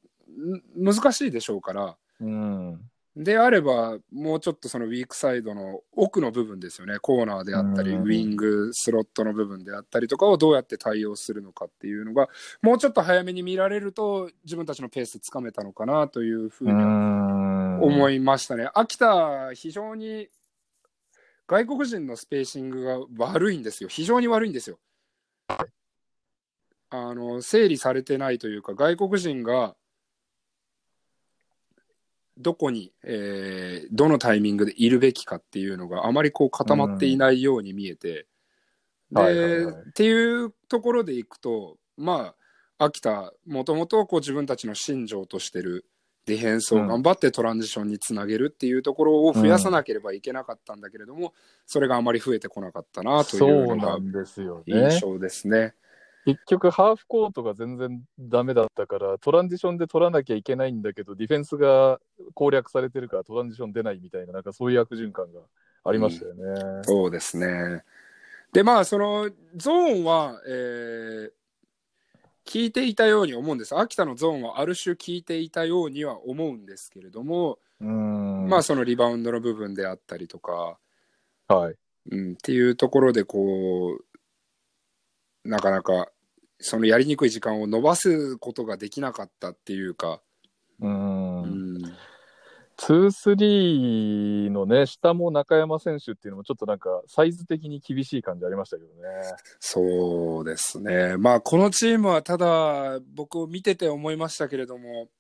[0.77, 2.81] 難しいでしょうから、うん、
[3.17, 12.29] であれば、もうちょっとそのウィークサイドの奥の部分ですよね、コーナーであったり、うん、ウィング、スロットの部分であったりとかをどうやって対応するのかっていうのが、
[12.61, 18.69] もうちょっと早めに見られると、自分たちのペースつかめたのかなというふうに思いましたね。
[18.75, 20.29] 秋田、非常に
[21.47, 24.79] 外国人のスペーシングが悪いんですよ、非常に悪いんですよ。
[26.95, 29.75] あの整理されてないというか外国人が
[32.39, 38.27] どこに、えー、どのタイミングでいるべきかっていうのがあまりこう固まっていないように見えて、
[39.11, 42.35] で、はいはいはい、っていうところでいくとま
[42.79, 45.87] あ秋田もともとこう自分たちの信条としてる
[46.27, 51.33] ディフェンスを頑張ってトランジションにつなげるっていうところを増やさなければいけなかったんだけれども、うん、
[51.67, 53.99] それがあまり増えてこなかったなというのが
[54.67, 55.75] 印象ですね。
[56.25, 62.01] 結局、ハーフコートが全然ダメだったから、トランジションで取らなきゃいけないんだけど、ディフェンスが
[62.35, 65.41] 攻略されてるからトランジション出ないみたいな、なんかそういう悪循環が
[65.85, 66.43] ありましたよね。
[66.45, 67.85] うん、そうですね。
[68.53, 71.31] で、まあ、そのゾーンは、えー、
[72.47, 73.77] 聞いていたように思うんです。
[73.77, 80.79] 秋田のゾーンはある種聞いていたようには思うんですけれども、うんまあ、そのリバウンドの部分であったりとか、
[81.49, 81.75] はい。
[82.13, 86.09] うん、っていうところで、こう、なかなか
[86.67, 90.23] そのやりにくい時間を伸ばすことができなかったっていうか。
[90.81, 91.43] うん。
[91.43, 91.95] うん、
[92.79, 98.95] 2-3のね、下も中山選手っていうのもちょっとなんかサイズ的に厳しい感じありましたけどね。
[99.61, 101.19] そうですね。
[101.19, 105.11] まあこのチームはただ僕見てて思いましたけれども、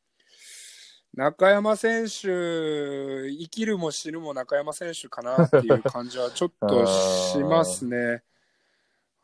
[1.12, 8.22] 中山選手、生きるも死ぬも中山選手かなっていう感じはちょっとしますね。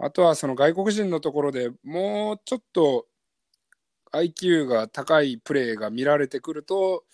[0.02, 3.06] あとはその外国人のところでもうちょっと
[4.12, 7.04] IQ が高いプレーが見られてくると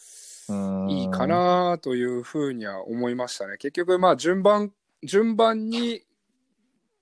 [0.88, 3.56] いいかなというふうには思いましたね。
[3.58, 4.72] 結局まあ順番
[5.02, 6.02] 順番に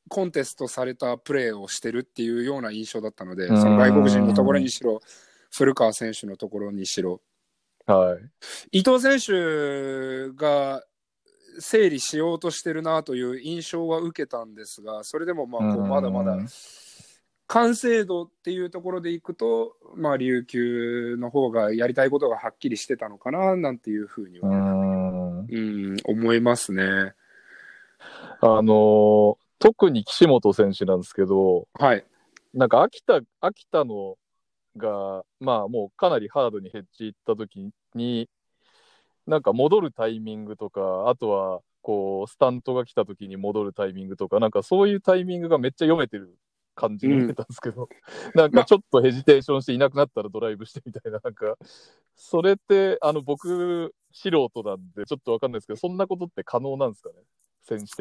[0.08, 5.00] コンテストされたプレーをしてるっていうような印象だったので、その外国人のところにしろ、
[5.50, 7.20] 古川選手のところにしろ、
[7.86, 8.16] は
[8.72, 10.82] い、伊藤選手が
[11.58, 16.36] 整理しようとしてるなという印象は受けたんですが、それでもまあこうまだまだ
[17.46, 25.96] 完成度っていうところでいくと、まあ、琉球の方がやりたいことがはっきりしてたのかななんていうふうには、うん。
[26.04, 27.12] 思いますね。
[28.40, 32.04] あの特に岸本選手なんですけど、はい、
[32.52, 34.16] なんか秋田秋田の
[34.76, 38.28] が、まあ、もうかなりハードにヘッジいった時に、
[39.26, 46.38] なんか戻るタイミングとか、あとは、こう、スタントが来た時に戻るタイミングとか、なんかそういうタイミングがめっちゃ読めてる
[46.74, 47.88] 感じに見えたんですけど、
[48.34, 51.56] なんかちょっとヘジテーションしていなくなったらドライブしてみたいな、なんか、
[52.16, 57.14] それって、あの、僕、素人なんで、ちょっとわかんないですけど、そんなことって可能なんですかね？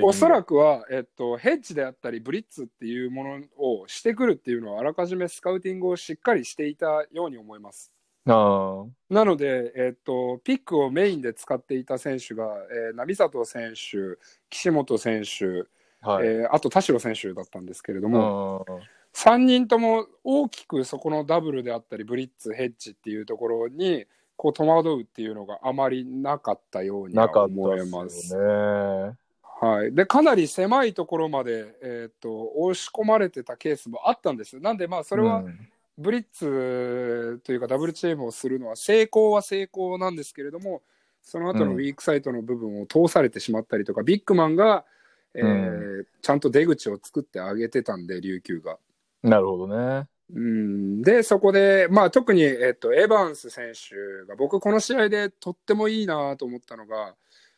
[0.01, 7.93] おそらくは、えっと、ヘッジであったり、ブリッツっていうものをしてくるっていうのは、あらかじめスカウティングをしっかりしていたように思います。
[8.25, 14.17] あなので、えっと、ピックをメインで使っていた選手が、えー、並里選手、
[14.49, 15.67] 岸本選手、
[16.01, 16.27] あ、はい。
[16.27, 18.71] えーあと田代選手だったんですけれども、あ
[19.13, 24.05] 3人とも大きくそこのダブルであったり、ブリッツ、ヘッジっていうところに、
[24.35, 28.33] こう戸惑うっていうのがあまりなかったように思えますす。
[28.33, 29.17] よね。
[29.61, 34.59] はい、でかなり狭いところまで、えー、と押し込まれてたケースもあったんです。
[34.59, 40.81] なんで、まあ、それはうんブリッツというかダブルチームをするのは成功は成功なんですけれども、
[41.21, 44.85] その後のウィークサイトの部分を通されてしまったりとか、ビッグマンが、
[45.33, 48.77] えーうちゃんと出口を作ってあげてたんで、琉球が。
[49.23, 50.07] なるほどね。
[50.33, 57.15] うんで、そこで、まあ、特に、えっと、エヴァンス選手が、僕、この試合でとってもいいなと思ったのが、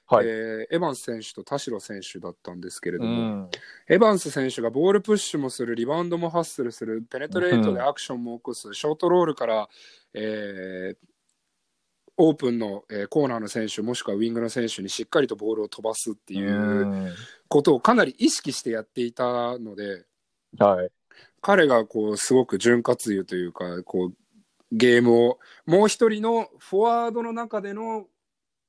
[0.08, 0.28] はい。
[0.28, 3.50] えーエヴァンス選手と田代選手だったんですけれどうも、ん。
[3.88, 9.70] エヴァンス選手がボールプッシュもする、リバウンドもハッスルする、ペネトレートでアクションも起こす、ショートロールから、
[10.14, 10.98] えー
[12.18, 17.14] オープンの、えーコーナーの選手、もしくはウィングの選手にしっかりとボールを飛ばすっていううん
[17.50, 20.06] ことをかなり意識してやっていたので、
[20.58, 20.90] はい。
[21.42, 24.16] 彼がこうすごく潤滑油というか、こう
[24.72, 28.08] ゲームを、もう一人のフォワードの中での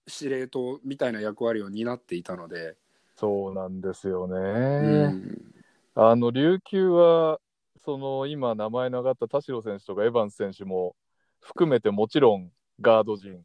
[0.06, 2.76] 司令塔みたいな役割を担っていたので、
[3.16, 4.36] そうなんですよね。
[4.36, 5.54] うん。
[5.94, 7.40] あの、琉球は、
[7.82, 10.94] その、今名前の上がった田代選手とかエヴァンス選手も
[11.40, 13.42] 含めてもちろんガード陣。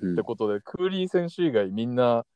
[0.00, 0.12] うん。
[0.14, 2.26] ってことで、クーリー選手以外みんな、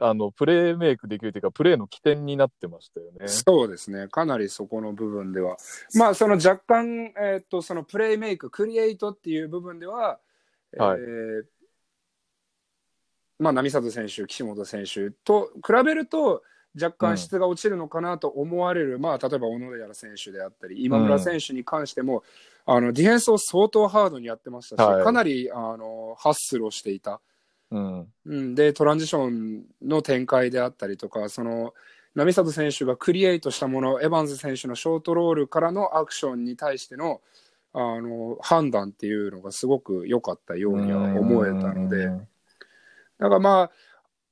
[0.00, 3.26] あの、プレーメイクできるというか、プレーの起点になってましたよね。
[3.26, 5.56] そうですね、かなりそこの部分では、
[5.96, 10.20] まあ、その若干、えーっと、そのプレイメイク、クリエイトっていう部分では、
[10.78, 11.00] はい。
[11.00, 11.44] えー
[13.42, 16.42] まあ、波里選手、岸本選手と比べると、
[16.80, 22.22] 若干質が落ちるのかなと思われる、まあ、例えば小野寺選手であったり、今村選手に関しても、
[22.64, 25.04] あのディフェンスを相当ハードにやってましたし、はい。
[25.04, 27.20] かなりあのハッスルをしていた。
[27.70, 28.06] うん。
[28.26, 31.74] うん、でトランジションの展開であったりとかその
[32.14, 37.20] 波里選手がクリエイトしたものエヴァンズ選手のショートロールからのアクションに対しての
[37.74, 42.04] あの判断っていうのがすごく良かったようには思えたので。
[42.04, 42.28] うん
[43.22, 43.70] だからまあ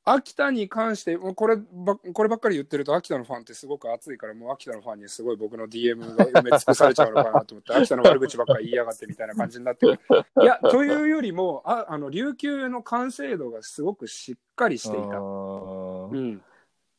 [0.02, 10.00] 秋田に関してもうこればこればっかり言ってると秋田のファンってすごく熱いからもう秋田のファンにすごい僕の DM が埋め尽くされちゃうのかなと思って秋田の悪口ばっかり言いやがってみたいな感じになってる。
[10.42, 15.18] いやというよりもああの琉球の完成度がすごくしっかりしていた。
[15.18, 16.38] うん、っ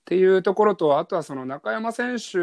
[0.06, 2.38] ていうところとあとはその中山選手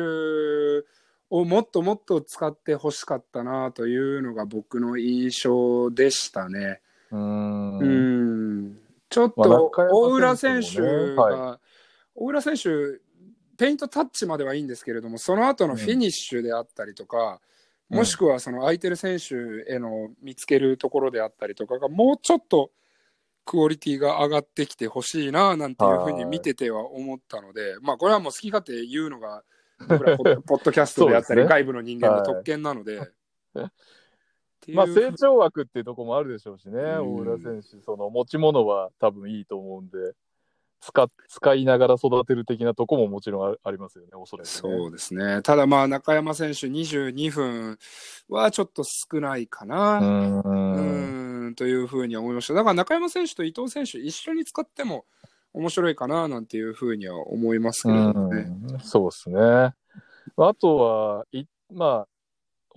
[1.31, 6.81] をもっともっと使ってほしかったなというのが僕の印象でしたね。
[7.13, 7.79] うん。
[7.79, 8.28] うん
[9.09, 10.81] ちょっまあと大浦選手
[11.15, 11.61] が、は
[12.15, 13.01] 大浦選手
[13.57, 17.41] ペイントタッチまではいいんですけれどもその後のフィニッシュであったりとか、
[17.91, 17.99] うん。
[17.99, 19.35] もしくはその空いてる選手
[19.73, 22.71] への見つけるところであったりとかがもうちょっと
[23.47, 29.43] クオリティが上がってきてほしいななんていうふうに見てては思ったので、まあこれはもう好き勝手言うのが
[29.89, 33.01] 僕らポッポッドキャストであったり、 外部の人間の特権なので。
[34.69, 39.97] っていうまあ、成長枠っていうところもあるでしょうしね、うん大浦選手、その持ち物は多分いいと思うんで、
[40.81, 44.51] 使使いながら育てる的なとこももちろんあありますよね、おそらく、ね。
[44.51, 45.41] そうですね。
[45.43, 47.79] ただまあ中山選手22分
[48.29, 49.99] はちょっと少ないかな。
[49.99, 52.55] うんうーんというふうには思いました。
[52.55, 55.07] だから中山選手と伊藤選手一緒に使っても
[55.55, 58.43] 面白いかななんていうふうには思いますけれどもね。
[58.73, 59.75] うんそうですね。
[60.37, 62.09] あとは、いまあ、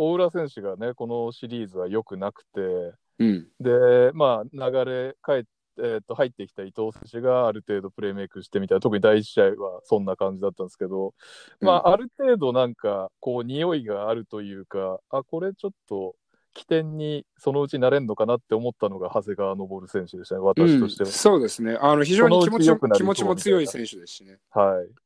[0.04, 3.48] 大浦選手がね、このシリーズは良くなくて、うん。
[3.60, 11.14] で、まあ、流れ、帰って、えーと入ってきた伊藤選手がある程度プレーメイクしてみたいな、特に第一試合はそんな感じだったんですけど、
[11.62, 16.16] まあ、ある程度なんか、こう、匂いがあるというか、あ、これちょっと、
[16.54, 21.08] 起点にそのうちなれんのかなって思ったのが長谷川昇選手でしたね、私としては。
[21.08, 21.78] うんそうですね。
[21.80, 22.66] あの非常に気持ち
[22.98, 24.38] 気持ちも強い選手ですしね。
[24.50, 25.01] はい。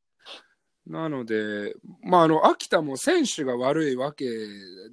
[0.86, 4.24] なので、まあ、あの秋田も選手が悪いわけ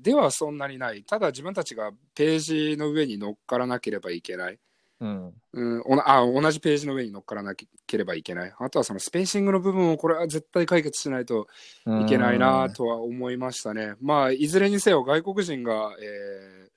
[0.02, 1.04] ではそんなにない。
[1.04, 2.40] ただ自分たちがペー
[2.74, 4.60] ジの上に乗っからなければいけない。
[5.00, 5.34] うん。
[5.54, 8.54] うん、おなあ同じページの上に乗っからなければいけない。
[8.58, 11.48] あとはそのスペーシングの部分をこれは絶対解決しないと
[11.86, 13.94] いけないなとは思いましたね。
[14.02, 16.70] まあ、いずれにせよ外国人が、え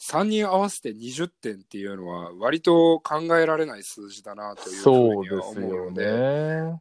[0.00, 6.80] ー、3人合わせて20点っていうのは割と考えられない数字だなというふそううにはですよ思うので、ね。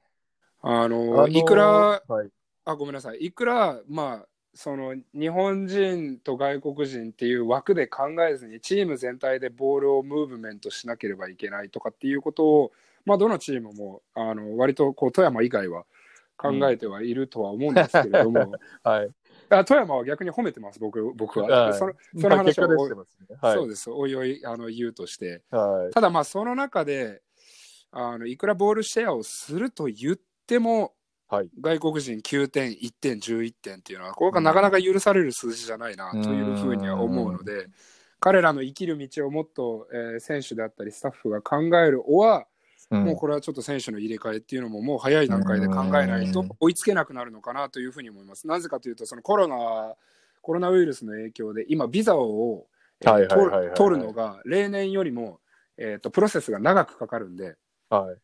[0.62, 1.66] あのあのいくら、
[2.08, 2.30] はい、
[2.66, 12.72] あ、ごめんなさい、いくら、まあ、その日本人と外国人っていう枠で考えずにチーム全体でボールをムーブメントしなければいけないとかっていうことを、
[13.06, 15.86] まあ、どのチームもあの割とこう富山以外は
[16.36, 18.54] 考えてはいるとは思うんですけれども、
[18.84, 19.10] はい。
[19.50, 21.66] あ富山は逆に褒めてます、僕僕は。
[21.66, 22.76] はい、そのその話は、ね。
[23.42, 25.42] はい、そうです、おいおいあの言うとして。
[25.52, 27.22] はい、ただ、まあ、その中で
[27.92, 30.94] あの、いくらボールシェアをすると言っても、
[31.28, 37.68] はい、外国人9点、1点、11点っていうのは、ここがなかなか許される数字じゃないなというふうには思うので、
[38.20, 42.48] 彼らの生きる道をもっと、えー、選手であったりスタッフが考えるおは、
[42.90, 48.48] もうこれはちょっと選手の入れ替えっていうのももう早い段階で考えないと追いつけなくなるのかなというふうに思います。
[48.48, 49.94] なぜかというとそのコロナ
[50.42, 52.66] コロナウイルスの影響で今ビザを、
[53.02, 55.40] えー、取るのが例年よりも、
[55.78, 57.56] えーと、プロセスが長くかかるんで、
[57.90, 58.20] はい、だか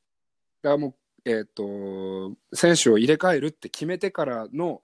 [0.64, 0.94] らもう、
[1.26, 4.82] えーと、選手を入れ替えるって決めてからの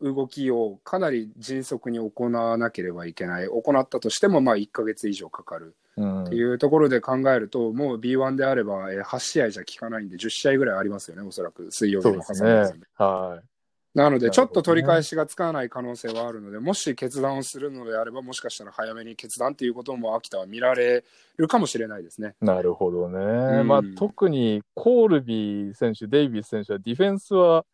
[0.00, 3.48] 動きをかなり迅速に行わなければいけない。
[3.48, 5.74] 行ったとしてもまあ1か月以上かかる。
[5.98, 12.80] っていうところで考えると、もう B1 であれば、えー、8試合じゃ効かないんで、10試合ぐらいありますよね、おそらく、水曜日の挟みですね。
[12.94, 13.44] はい、
[13.94, 21.04] なので、ちょっと取り返しがつかない可能性はあるので、もし決断をするのであれば、もしかしたら早めに決断っていうことも秋田は見られ
[21.36, 22.34] るかもしれないですね。
[22.40, 23.60] なるほどね。
[23.60, 27.64] うん、まあ、特にコールビー選手、デイビス選手はディフェンスは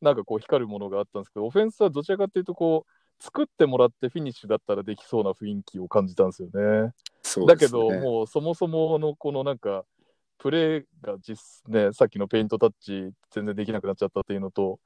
[0.00, 6.82] なんかこう光るものがあったんですけど、オフェンスはどちらかというとこう、作ってもらってフィニッシュだったらできそうな雰囲気を感じたんですよね。
[6.86, 9.84] ねだけど、もうそもそものこのなんか、
[10.38, 14.78] プレーが実、ね、さっきのペイントタッチ全然できなくなっちゃったっていうのと、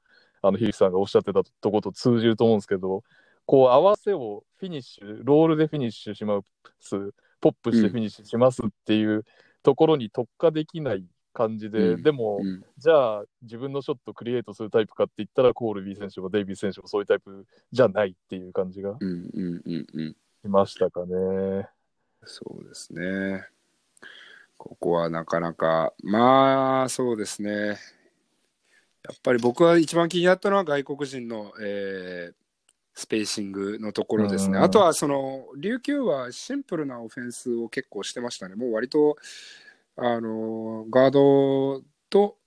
[0.43, 3.03] あの、響さんがおっしゃってたとこと通じると思うんですけど、
[3.45, 6.41] こう合わせをフィニッシュ、ロールでフィニッシュしま
[6.79, 9.25] す、ポップしてフィニッシュしますっていう
[9.63, 21.67] ところに特化できない感じで、うん、でも、うん、じゃあ自分のショットクリエイトするタイプかって言ったらコールビー選手もデイビー選手もそういうタイプじゃないっていう感じがしましたかね。
[22.25, 23.45] そうですね。
[24.57, 27.77] ここはなかなか、まあそうですね。
[29.03, 32.33] やっぱり僕は一番気になったのは外国人の、えー、
[32.93, 34.57] スペーシングのところですね。
[34.59, 38.55] あとはその琉球はシンプルなオフェンスを結構してましたね。
[38.55, 39.17] もう割と
[39.97, 42.37] あのガードと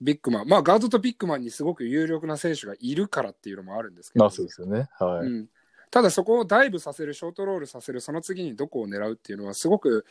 [0.00, 4.88] ビッグマン、まあ、ガードとビッグマンにすごく有力な選手がいるからっていうのもあるんですけど、まあそうですよね。
[4.98, 5.48] はい、うん、
[5.90, 10.04] ただそこをダイブさせる、ショートロールさせる、その次にどこを狙うっていうのは、すごく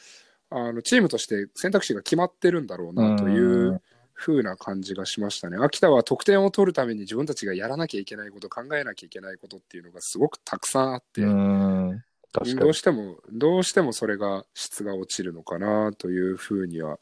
[0.50, 3.82] あのチームとして選択肢が決まってるんだろうなという
[4.16, 5.57] ふうな感じがしましたね。
[5.59, 11.22] 秋田は得点を取るために自分たちがやらなきゃいけないこと、考えなきゃいけないことっていうのがすごくたくさんあって。
[11.22, 16.97] どうしても、どうしてもそれが質が落ちるのかなというふうには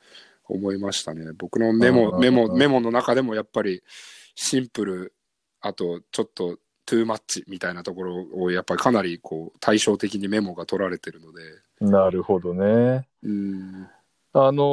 [0.46, 1.32] 思いましたね。
[1.38, 3.84] 僕のメモ、メモ、メモの中でもやっぱり
[4.36, 5.14] シンプル、
[5.62, 11.42] あとちょっとトゥーマッチみたいなところをやっぱりかなりこう対照的にメモが取られてるので。
[11.80, 13.08] なるほどね。
[13.24, 13.88] うん。
[14.34, 14.64] あの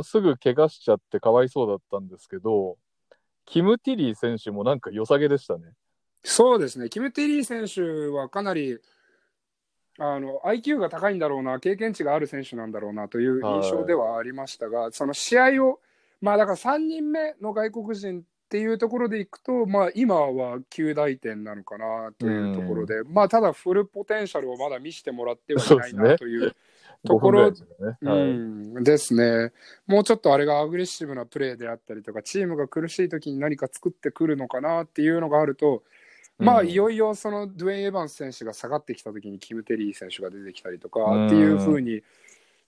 [0.00, 2.76] ー、すぐ怪我しちゃってかわいそうだったんですけど、
[3.44, 5.72] キム・ティリー選手もなんか良さげでしたね。
[6.22, 6.88] そうですね。
[6.88, 8.78] キム・ティリー選手はかなり
[9.98, 15.80] あの IQ が高いんだろうな、経験値がある選手なんだろうなという印象ではありましたが、はい、その試合を、
[16.20, 26.54] まあだから3人目の外国人っていうところでいくと、まあ今は9大点なのかなというところで、まあただフルポテンシャルをまだ見せてもらってはいないなという。
[27.06, 28.14] ところですね,、う
[28.80, 29.52] ん、ですね。
[29.86, 35.82] もうちょっとあれがアグレッシブなプレーであったりとか、チームが苦しい時に何か作ってくるのかなっていうのがあると、
[36.38, 42.02] まあ、いよいよそのドゥエイン・エヴァンス選手が下がってきたときにキム・テリー選手が出てきたりとかっていうふうに、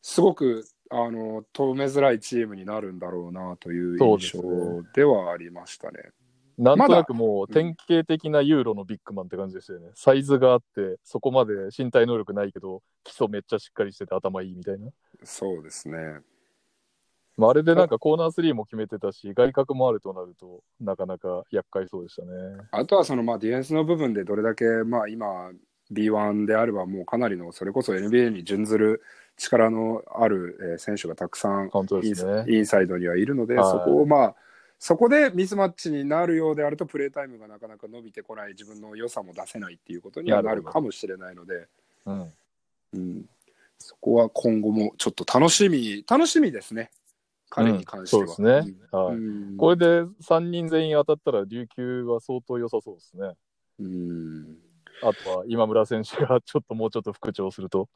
[0.03, 6.11] すごくあの止めづらいチームになるんだろうなという印象ではありましたね。
[6.59, 9.91] なんとなくもう典型的なユーロのビッグマンって感じでしたよね。
[9.95, 14.89] サイズがあって、そこまで身体能力ないけど、基礎めっちゃしっかりしてて頭いいみたいな。
[15.23, 16.21] そうですね。
[17.37, 22.29] まあ、あれでなんかコーナー3も決めてたし、外角もあるとなると、なかなか厄介そうでしたね。
[22.71, 25.51] あとはそのまあディフェンスの部分でどれだけまあ今
[25.93, 29.03] B1 であればもうかなりのそれこそ NBA に準ずる
[29.37, 34.37] 力のある選手がたくさんイン,、ね、インサイドにはいるので、はい、そこをまあ
[34.79, 41.67] そこでミスマッチになるようであるとプレータイムがなかなか伸びてこない自分の良さも出せないっていうことにはなるかもしれないので、
[42.05, 42.33] うん、
[42.93, 43.25] うん、
[43.79, 46.91] そこは今後もちょっと楽しみ楽しみですね。
[47.49, 48.23] 彼に関しては。
[48.23, 48.75] うん、そうですね。
[48.91, 49.57] はい。
[49.57, 53.33] これで3人全員当たったら、琉球は相当良さそうですね。
[53.81, 54.57] うん。
[55.03, 57.89] あとは今村選手がちょっともうちょっと復調すると。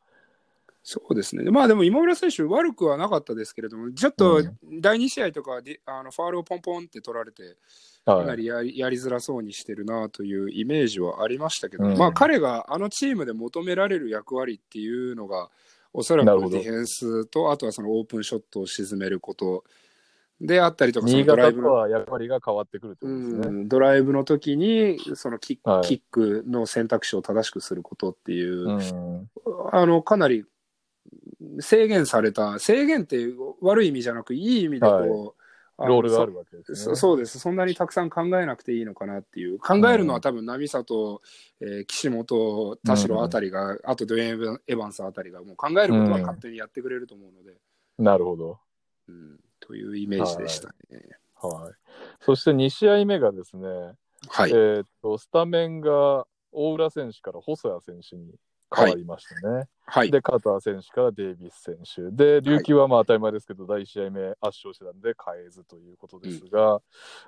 [0.83, 1.51] そうですね。
[1.51, 4.43] まあでも今村選手悪くはなかったですけれども、ちょっと
[4.81, 7.57] 第2試合とかで、あのファールをポンポンって取られて、
[8.07, 15.51] かなりやりやりづらそうにしてるなというイメージはありましたけど、うん、まあ彼があのチームで求められる役割っていうのが、
[15.93, 19.65] おそらくディフェンスと、あとはそのオープンショットを沈めること。
[20.43, 23.69] であったりとか、そのドライブの役割が変わってくるとね、うん。
[23.69, 29.29] ドライブの時に、そのキッ,、はい、キックの選択肢を正しくすることっていう、うん、
[29.71, 30.47] あの、かなり
[31.61, 33.19] 制限された、制限って
[33.61, 35.33] 悪い意味じゃなく、いい意味でこう、はい
[35.87, 36.95] ロールがあるわけですねそ。
[36.95, 37.39] そうです。
[37.39, 39.59] そんなにたくさん考えなくていいのかなっていう。
[39.59, 41.23] 考えるのは多分、波里、
[41.61, 47.57] えー、岸本、田代あたりが、うん、あとドゥエイン・エヴァンスあたりが、もう考えることは勝手にやってくれると思うので。
[47.99, 48.59] うん、なるほど、
[49.09, 49.41] うん。
[49.61, 50.75] というイメージでしたね。
[51.41, 51.65] はい。
[51.65, 51.75] はい、
[52.21, 53.67] そして2試合目がですね、
[54.29, 54.53] はい。
[54.53, 58.35] えっと、スタメンが大浦選手から細谷選手に
[58.75, 59.69] 変わりましたね。
[59.85, 62.11] はい、で、カター選手からデイビス選手。
[62.15, 66.81] で、琉球はまあ当たり前ですけど、第1試合目圧勝してたんで変えずということですが、うん、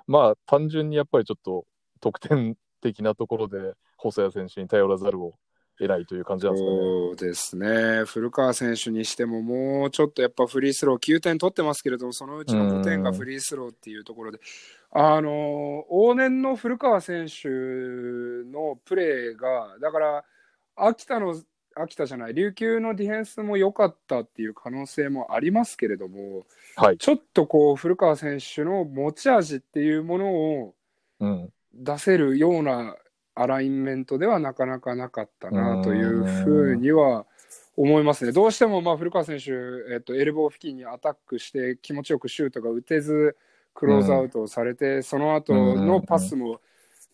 [0.07, 1.65] まあ単純にやっぱりちょっと
[1.99, 5.35] 得点的なところで細谷選手に頼らざるを
[5.79, 6.77] 得ないという感じなんですかね。
[6.77, 8.05] そうですね。
[8.05, 14.39] 古川選手にしてももうちょっとやっぱフリースロー9点取ってますけれども、そのうちの5点がフリースローっていうところで、
[14.91, 20.23] あの、往年の古川選手のプレーが、だから、
[20.75, 21.39] 秋田の
[21.75, 26.45] 秋田じゃない琉球のディフェンスも良かったっていう可能性もありますけれども、
[26.75, 30.73] はい、ちょっとこう古川選手の持ち味っていうものを
[31.73, 32.95] 出せるような
[33.35, 37.25] アラインメントではなかなかなかったなというふうには
[37.75, 38.31] 思いますね。
[38.31, 39.51] どうしてもまあ古川選手、
[39.91, 43.35] えっと、エルボー付近にアタックして気持ちよくシュートが打てず
[43.73, 46.61] クローズアウトをされて、その後のパスも、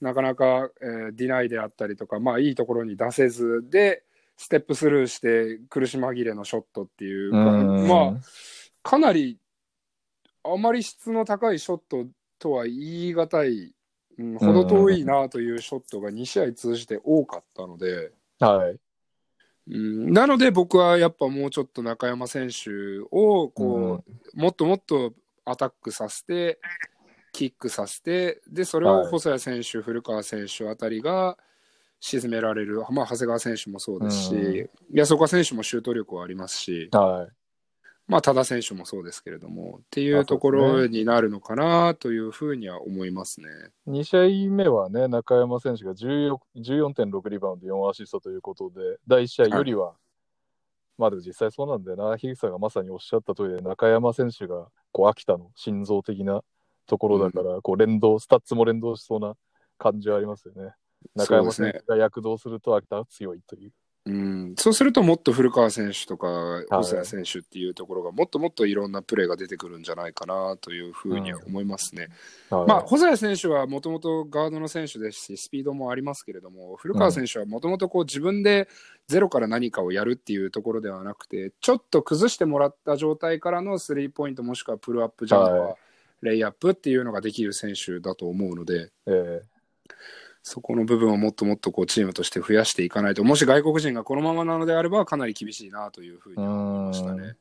[0.02, 4.04] なかなか、えー、ディナイであったりとか、まあいいところに出せず、で、
[4.38, 8.22] ステップスルーして苦し紛れのショットっていうか、まあ、
[8.82, 9.38] かなり、
[10.46, 12.06] あまり質の高いショット
[12.40, 13.74] とは言い難い、
[14.18, 18.80] うん、ほど遠いなというショットが2試合通じて多かったので、はい。
[19.72, 22.72] うん、なので僕はやっぱもうちょっと中山選手
[23.12, 24.04] をこ
[24.36, 26.60] う、もっともっとアタックさせて、
[27.32, 31.38] キックさせて、で、それを細谷選手、はい、古川選手あたりが
[32.00, 37.34] 沈められる、まあ、長谷川選手もそうですし、うん、安岡選手もシュート力はありますし、はい、
[38.10, 43.48] まあ、多田選手もそうですけれども、っていうところになるのかなというふうには思いますね。
[43.88, 49.96] 2試合目はね、中山選手が14.6リバウンド、4アシストということで、第1試合よりは、はい、
[50.98, 56.42] まあでも実際そうなんだよな、樋口さんがまさにおっしゃった通りで、中山選手がこう秋田の心臓的な
[56.90, 59.36] ところだから、うん、こう連動、スタッツも連動しそうな
[59.78, 60.74] 感じはありますよね。
[61.16, 63.72] 中山選手が躍動すると秋田は強いという。
[64.06, 72.08] うん、そうするともっと古川選手とか細谷選手っていうところがもっともっといろんなプレーが出てくるんじゃないかなというふうには思いますね。
[72.50, 78.68] うんはい、まあ、細谷選手はもともとガードの選手ですしスピードもありますけれども古川選手はもともと自分で
[79.08, 85.76] ゼロから何かをやるっていうところではなくてちょっと崩してもらった状態からのスリーポイントもしくはプルアップジャンパー、はい
[86.22, 89.42] レイアップっていうのができる選手だと思うので、えー、
[90.44, 97.36] そこの部分をもっともっとこうチームとして増やしていかないと、もし外国人がこのままなのであれば、かなり厳しいなというふうに思いましたね。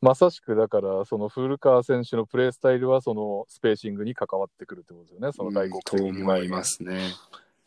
[0.00, 7.12] まさしくだから、その古川選手のプレースタイルは、そのスペーシングに関わってくるってことですよね、その外国人、うん、と思いますね。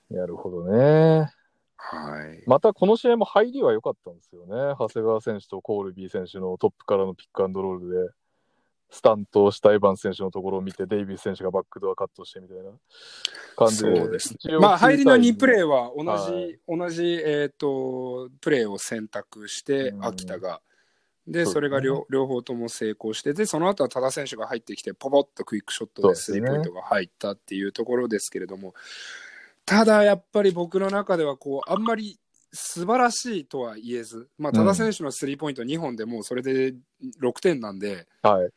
[0.10, 1.32] なるほどね。
[1.78, 8.14] はい、またこの試合も入りは良かったんですよね、長谷川選手とコールビー選手のトップからのピックアンドロールで。
[8.90, 12.72] スタントをしたエヴァン選手のところを見て、デイビス選手がバックドアカットしてみたいな。
[13.56, 13.96] 感じで。
[13.98, 14.58] そうですね。
[14.60, 20.62] まあ、入りの2プレーは同じ、はい、同じ、えっ、ー、と、プレーを選択して、秋田が。
[21.28, 28.74] で、それが両,、両方とも成功して、で、その後は多田選手が入ってきて、ポポッとクイックショットでスリーポイントが入ったっていうところですけれども、ね、
[29.66, 32.18] ただやっぱり僕の中では、こう、あんまり
[32.54, 36.74] 素晴らしいとは言えず、まあ、多田選手のスリーポイント2本でもうそれで
[37.22, 38.50] 6点なんで、はい、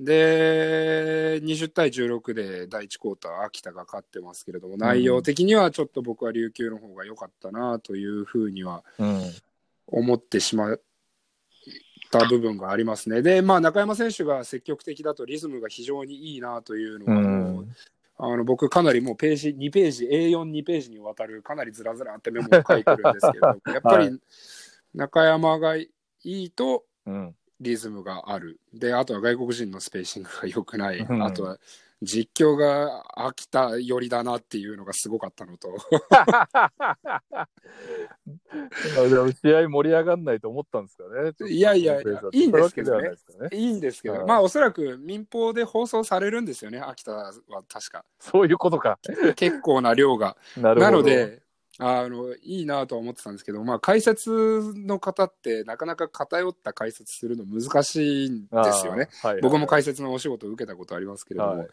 [0.00, 8.82] で、20対16で第1クォーター、秋田が勝ってますけれども、内容的にはちょっと僕は琉球の方が良かったなというふうには
[9.86, 10.80] 思ってしまっ
[12.10, 13.22] た部分がありますね。
[13.22, 17.76] で、まあ、中山選手が積極的だとリズムが非常にいいなというのが、うん、
[18.18, 24.20] あの僕、かなりもうページ、2ページ、A42 ページにわたる、かなりずらずらってメモを書いてるんですけど、 やっぱり
[24.92, 25.88] 中山がい
[26.24, 28.60] いと、うんリズムがある。
[28.72, 31.06] で、あとは外国人のスペーシングが良くない。
[31.22, 31.58] あとは
[32.02, 35.68] 実況が秋田寄りだなっていうのがすごかったのと。
[39.08, 41.32] でも試合盛り上がんないと思ったんですかね。
[41.50, 43.10] いやいやいや、いいんですけどね。
[43.10, 43.16] ね
[43.52, 47.32] いいんですけど、はいまあおそらく民放で放送されるんですよね、秋田は
[47.68, 48.04] 確か。
[48.18, 48.98] そういうことか。
[49.36, 50.36] 結構な量が。
[50.56, 50.90] なるほど。
[50.90, 51.43] なの、で、
[51.78, 59.08] あの、いいなとは思ってたんですけど、まあ解説の方ってなかなか偏った解説するの難しいんですよね。
[59.22, 59.32] あー。
[59.32, 61.68] はい、僕も解説のお仕事を受けたことありますけれども、はい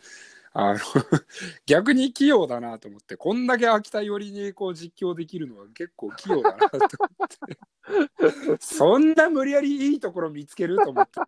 [0.53, 0.79] あの
[1.65, 11.19] 逆に器用だなと思ってこんだけ秋田寄りにこう実況できるのは結構器用だなと思って そんな無理やりいいところ見つけると思って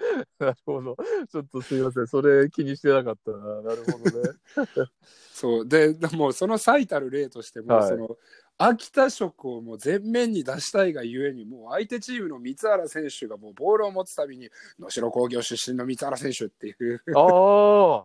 [0.38, 0.96] なるほど。
[1.30, 2.06] ちょっとすいません。
[2.06, 3.62] それ気にしてなかったな。
[3.62, 4.90] なるほどね。
[5.32, 8.16] そうででもうその最たる例としても、はいその
[8.62, 18.04] 秋田色をもう前面に出したいがゆえにもう相手チームの三原選手がもうボールを持つたびに能代工業出身の三原選手っていうあ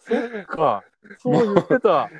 [0.00, 0.82] そっか。
[1.18, 2.10] そう言ってた。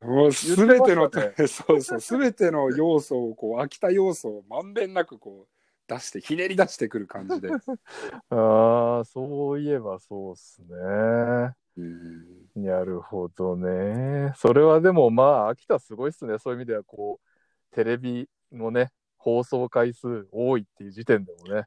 [0.00, 7.48] もうすべての、言ってまそうそう、すべての要素を、こう、秋田要素をまんべんなく、こう、出して、ひねり出してくる感じで。
[8.30, 11.54] ああ、そういえばそうっすね。
[11.76, 14.32] うんなるほどね。
[14.36, 16.38] それはでもまあ、秋田すごいっすね。
[16.38, 21.64] そういう意味では、こう、テレビのね、放送回数多いっていう時点でもね。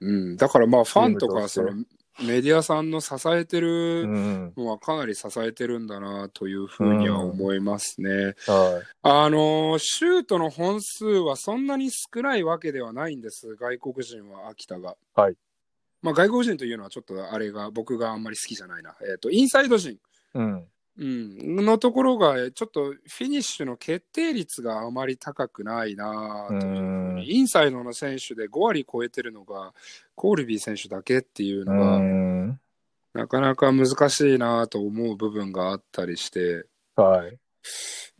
[0.00, 1.70] うん、だからまあ、ファンとか、その、
[2.20, 4.52] メディアさんの支えてうるん。
[4.56, 8.34] のはかなり支えてるんだな、というふうには思いますね。
[8.46, 14.96] はあのー、シュートの本数はそんなに少ないわけではないんです、外国人は秋田が。
[15.14, 15.36] はい。
[16.02, 18.94] まあ、外国人というのはちょっとあれが、僕があんまり好きじゃないな。
[19.02, 19.92] えっ、と、インサイド人。
[19.92, 19.98] い。
[20.34, 20.66] うん。
[20.98, 26.82] うん、のところがちょっとフィニッシュの決定率があまり高くないなというふうう
[27.12, 29.72] んにインサイドの選手で5割超えてるのが
[30.14, 32.60] コールビー選手だけっていううのが、ん。
[33.14, 36.66] なかなか難しいなと思う部分があったりして
[36.96, 37.38] はい。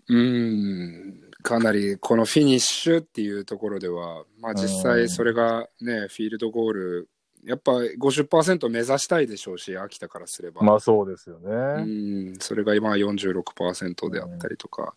[0.09, 7.09] うんかなりこのフィニッシュっていうところでは、まあ、実際それがねフィールドゴール
[7.45, 10.63] やっぱ50%目指したいでしょうし秋田からすれば。
[10.63, 12.33] まあそうですようね。
[12.33, 14.95] ん、それが今は46%であったりとか、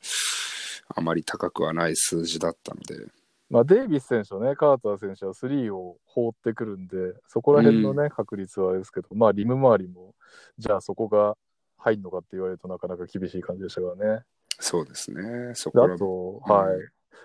[0.95, 3.07] あまり高くはない数字だったので、
[3.49, 10.13] まあデイビス選手とね、カーター選手は3を放ってくるんで、そこら辺のね、確率はあれですけど、まあリム周りも、
[10.57, 11.37] じゃあそこが
[11.77, 14.23] 入るのかって言われるとなかなか厳しい感じでしたからね。
[14.59, 16.79] そうですね、そでこらあと、うんはい。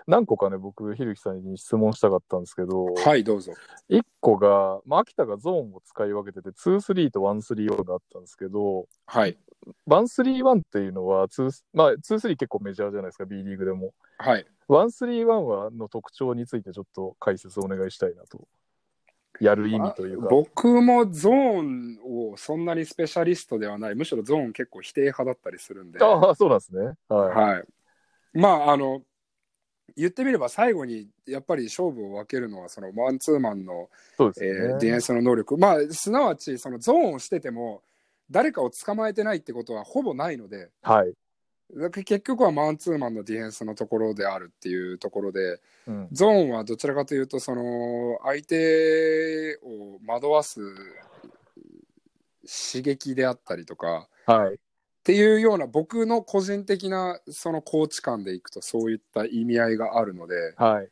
[0.07, 3.53] 何個かね、僕、ひるきさんに質問したかったんですけど、はい、どうぞ。
[3.89, 9.37] 1個が、まあ、秋田がゾーンを使い分けてて、2-3と1-3-1があったんですけど、はい、
[9.87, 13.93] 1-3-1っていうのは2、まあ、2-3結構メジャーじゃないですか、B リーグでも。
[14.17, 14.45] はい。
[14.69, 18.47] 1-3-1はの特徴についてちょっと解説をお願いしたいなと。
[19.39, 20.27] やる意味というか。
[20.29, 21.99] 僕もゾーン
[22.31, 26.93] をそんなにスペシャリストではない、むしろゾーン結構否定派だったりするんで、ああ、そうなんですね。
[27.09, 27.35] はい。
[27.35, 27.63] はい。
[28.33, 29.01] まあ、あの、
[29.95, 34.49] 言ってみれば最後にやっぱり勝負を分けるのはそのマンツーマンのそうですえ。
[34.49, 37.81] ーディフェンスの能力、まあ、すなわちそのゾーンをしてても、
[38.29, 41.13] 誰かを捕まえてないってことはほぼないので、はい。
[41.91, 46.07] 結局はマンツーマンのディフェンスのところであるっていうところで、うん。
[46.11, 50.59] ゾーンはどちらかというと、その相手を惑わす
[52.73, 54.59] 刺激であったりとか、はい。
[55.01, 60.89] っていうような僕の個人的なそのコーチ感でいくとそういった意味合いがあるので、はい。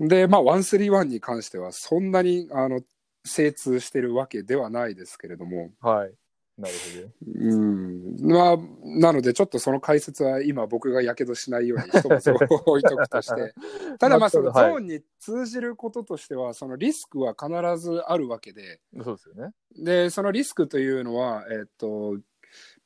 [0.00, 2.80] で、まあ、131に関してはそんなにあの
[3.24, 6.14] 精通してるわけではないですけれども、はい。
[6.56, 7.46] なるほど。
[7.46, 13.54] うん、まあ、なのでちょっとその解説は今僕がやけどしないように一つ置いとくとして、
[13.98, 19.50] ただまあそのゾはいーンに通じることとしては、そのリスクは必ずあるわけで、そうですよね。
[19.76, 22.18] で、そのリスクというのは、えっと、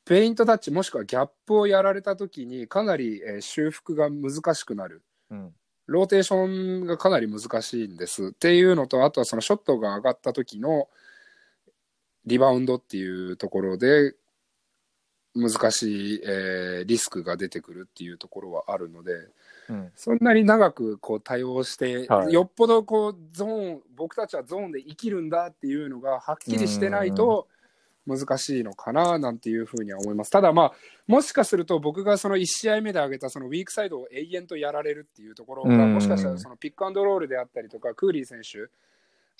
[0.08, 5.02] ペイントタッチもしくはギャップをやられたときにかなり、えー修復が難しくなる。
[5.30, 5.52] うん。
[5.86, 10.88] ローテーションがかなり難しいんですっていうのと、あとはそのショットが上がった時の
[12.24, 14.14] リバウンドっていうところで
[15.34, 19.12] 難しい、えーリスクが出てくるっていうところはあるので、
[19.68, 19.92] うん。
[19.94, 27.46] そんなに長くこう対応して、はいよっぽどこうゾーン、僕たちはゾーンで生きるんだっていうのがはっきりしてないと
[28.08, 30.30] 難しいのかななんていうふうには思います。
[30.30, 30.72] ただまあ、
[31.06, 38.70] もしかすると僕がその1試合目で挙げたそのウィークサイドを永遠とやられるっていうところが、うんもしかしたらそのピックアンドロールであったりとか、クーリー選手、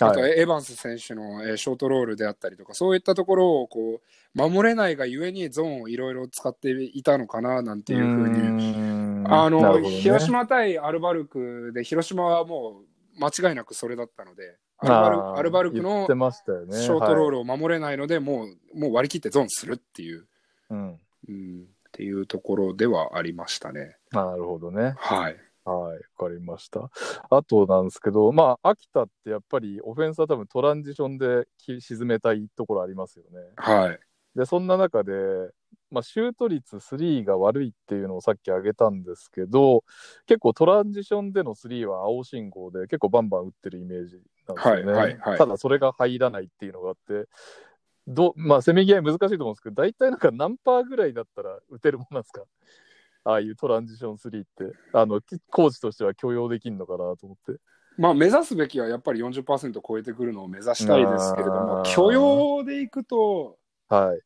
[0.04, 0.38] あとはい。
[0.38, 12.82] エヴァンス選手のえーショートロールであったりとか、そういったところをこう守れないがゆえにゾーンをいろいろ使っていたのかななんていうふうににあの、広島対アルバルクで、広島はも
[13.16, 16.06] う間違いなくそれだったので、アルバルアルバルク言の。
[16.06, 17.30] ショートロール。
[17.32, 20.26] ルを守れないので、もうもう割り切ってゾーンするっていう、
[20.70, 21.00] うん。
[21.28, 23.96] うん、っていうところではありましたね。
[24.12, 24.94] なるほどね。
[24.98, 25.36] はい。
[25.64, 26.90] はい、わかりました。
[27.30, 33.38] あとなんですけど、まあ、秋田ってやっぱりオフェンスは多分トランジションでき沈めたいところありますよね。
[33.56, 34.00] はい。
[34.34, 35.12] で、そんな中で、
[35.90, 39.84] まあ、シュート率3が悪いっていうのをさっき挙げたんですけど、
[40.26, 44.16] 結構トランジションでの3は青信号で結構バンバン打ってるイメージ
[44.54, 44.92] なんですよね。
[44.92, 47.28] はいはいはいただそれが入らないっていうのがあって、
[48.06, 52.42] どまあ、せめぎ合い難しいと思うんですけど、大体なんか何パーぐらいだったら打てるもんなんですか？
[53.24, 57.60] ああいうトランジション3って、あの、きコーチとしては許容できるのかなと思って。
[57.98, 64.20] まあ、目指すべきはやっぱり40%超えてくるのを目指したいですけれども許容でいくと、はい。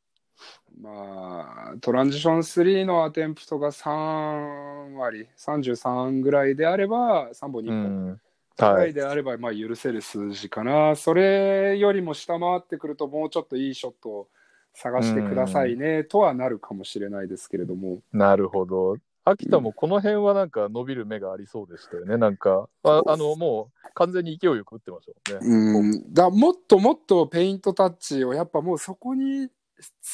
[0.81, 8.21] まあ、トランジション3のアテンプトが3割、33ぐらいであれば、3本2う本
[8.57, 8.57] ん。
[8.59, 8.95] ぐらいはい。
[8.95, 10.97] であれば、まあ、許せる数字かな。
[10.97, 14.29] それよりも下回ってくると、もうちょっといいショットを
[14.75, 18.01] 探してくださいね、とはなるかもしれないですけれども。
[18.13, 18.97] なるほど。
[19.25, 22.17] 秋田もこの辺はなんか伸びる目がありそうでしたよね。
[22.17, 25.79] なんか、ああの、もう完全に勢いよく打ってましたもんね。
[25.79, 29.51] うん、だもっともっとペイントタッチをやっぱもうそこに尽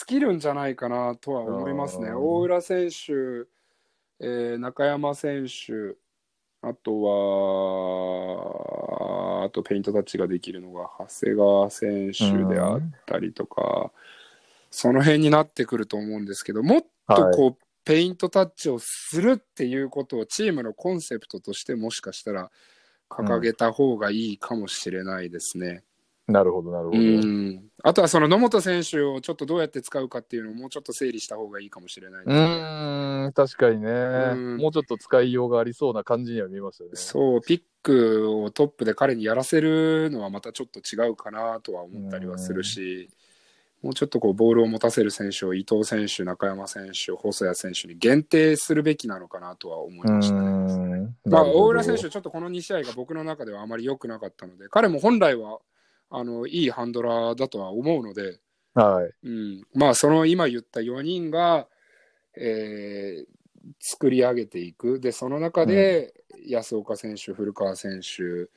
[0.06, 2.10] きるんじゃないかなとは思いますね。
[2.12, 3.46] 大浦選手、
[4.20, 5.96] えー中山選手、
[6.60, 7.02] あと
[9.40, 13.92] は、あとペイントタッチができるのが長谷川選手であったりとか、
[14.70, 22.50] その辺になってくると思うんですけど、もっとこう、ペイントタッチをするっていうことをチームのコンセプトとしてもしかしたら
[23.08, 25.84] 掲げた方がいいかもしれないですね。
[26.28, 27.00] なるほど、なるほうど。
[27.00, 32.34] ん、あとはその野本選手をちょっとどうやって使うかっていうのをもうちょっと整理した方がいいかもしれないね。
[32.34, 36.90] ーん、確かにね、うんもうちょっと使いようがありそうな感じには見えましたね。
[36.94, 43.08] そう、ピックをトップで彼にやらせるのはまたちょっと違うかなとは思ったりはするし、
[43.82, 50.40] もうちょっとこうボールを持たせる選手を伊藤選手、中山選手、細谷選手に限定するべきなのかなとは思いうましたね。
[50.40, 51.16] ん。
[51.24, 55.60] まあ、大浦選手、ちょっとこの2試合が僕の中ではあまり良くなかったので、彼も本来は
[56.10, 58.38] あのいいハンドラーだとは思うので、
[58.74, 59.10] はい。
[59.22, 61.66] うん、まあその今言った4人が、
[62.36, 63.38] えー
[63.80, 64.98] 作り上げていく。
[64.98, 66.14] でその中で
[66.46, 68.48] 安岡選手、古川選手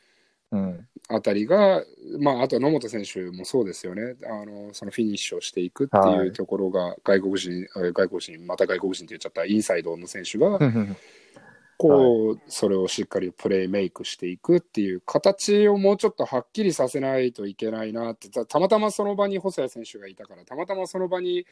[0.51, 0.87] うん。
[1.09, 1.83] あたりが、
[2.19, 4.15] まあ、あとは野本選手もそうですよね。
[4.23, 6.27] あのそのフィニッシュをしていくってはい。
[6.27, 10.59] いうところが外国人、えー外国人また外国人って言っちゃったインサイドの選手が
[11.81, 21.45] こう、それをしっかりプレイメイクしていくっていう形をもうちょっとはっきりさせないといけないなってたたまたまその場に細谷選手がいたからたまたまその場に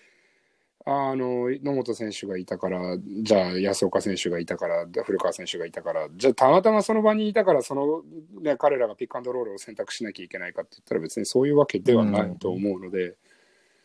[0.85, 8.01] あの野本選手がいたからじゃあ安岡選手がいたから古川選手がいたからじゃあたまたまその場にいたからその、
[8.41, 13.15] ね、彼らがピックアンドロールを選択しなきゃいけないかって言ったら別にそういうわけではないと思うので、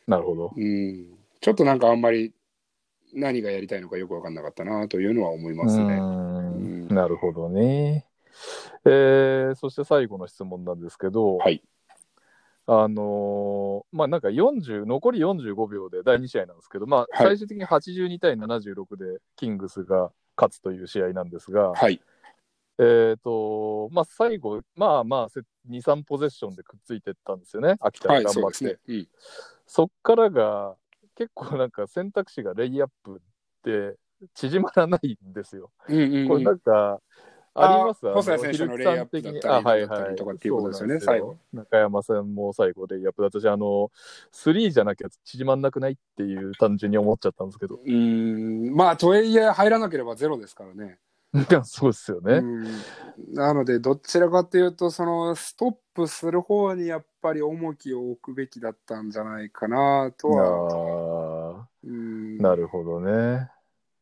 [0.06, 0.52] なるほど。
[0.56, 1.06] うん、
[1.40, 2.32] ちょっとなんかあんまり
[3.12, 6.33] 何がやりたいのかよく分かんなかったなというのは思いますね。
[6.94, 8.06] う んなるほどね。
[8.84, 11.62] えー、そして最後の質問なんですけど、はい
[12.66, 22.00] あのーまあなんか40、残り45秒で第2試合なんですけど、まあはい最終的に82対76でキングスが勝つという試合なんですが、はい
[22.78, 28.58] えっ、と、まあ最後、まあまあせ2、3ポゼッションでくっついてったんですよね、秋田はい、が頑張って。
[28.58, 28.94] そうですね。
[28.96, 29.08] うん
[29.66, 30.76] そっからが
[31.14, 33.20] 結構なんか選択肢がレイアップっ
[33.62, 33.96] て
[34.34, 35.70] 縮まらないんですよ。
[35.88, 37.00] うんうんうんこれなんか、
[37.56, 38.08] あります？
[38.08, 43.90] あ細谷選手のレイアップだったりあはいはいりとかっていうことですよねそうなんよ中山さんも最後レイアップだったし、あの、
[44.32, 47.76] 3じゃなきゃ縮まんなくないっていう単純に思っちゃったんですけど。
[47.76, 50.98] うーんまあとはいえ入らなければゼロですからね。
[51.64, 52.34] そうですよね。
[52.34, 52.64] うん
[53.32, 61.68] なのでどちらかというとそのストップする方にやっぱり重きを置くべきだったんじゃないかなとは。
[61.82, 63.50] なるほどね。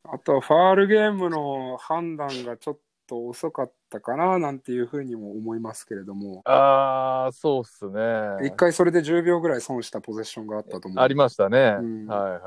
[0.05, 6.43] あとはファールゲームの判断がちょっと遅かったかななんていうふうにも思いますけれども。
[6.45, 8.47] ああ、そうっすね。
[8.47, 11.77] 一回それで10秒ぐらい損したポゼッションがあったと思うありましたね。
[11.79, 12.41] うんはいはい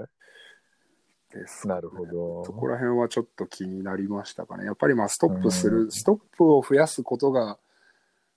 [0.00, 0.08] は
[1.32, 1.68] ですい。
[1.68, 2.44] なるほど。
[2.44, 4.64] そこら辺はちょっと気になりましたかね。
[4.64, 7.58] やっぱりまあストップする、うんストップを増やすことが、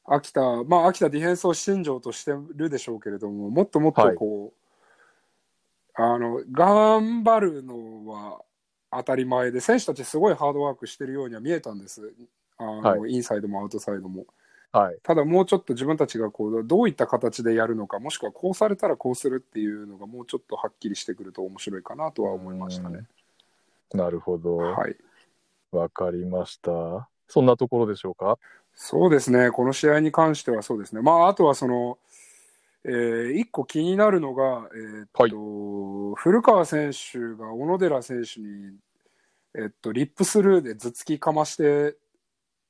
[0.06, 8.42] 秋田、まあ秋田ディフェンスを信条としてるでしょうけれども、もっともっとこう、あの、頑張るのは
[8.98, 12.14] 当たり前で、選手たちすごいハードワークしてるようには見えたんです。
[12.58, 14.26] あの、はインサイドもアウトサイドも。
[14.72, 14.98] はい。
[15.04, 23.06] ただもうちょっと自分たちがこうどういった形でやるのかもしくはこうされたらこうするっていうのがもうちょっとはっきりしてくると面白いかなとは思いましたね。
[23.94, 24.58] なるほど。
[24.58, 24.96] はい、
[25.72, 27.08] わかりました。
[27.28, 28.39] そんなところでしょうか？
[28.74, 31.04] そうですね、この試合に関してはそうですね。
[31.04, 32.00] まあ、あとはその、
[32.86, 38.76] えー、一個気になるのが、えーっと古川選手が小野寺選手に、
[39.56, 41.96] えっと、リップスルーで頭突きかまして、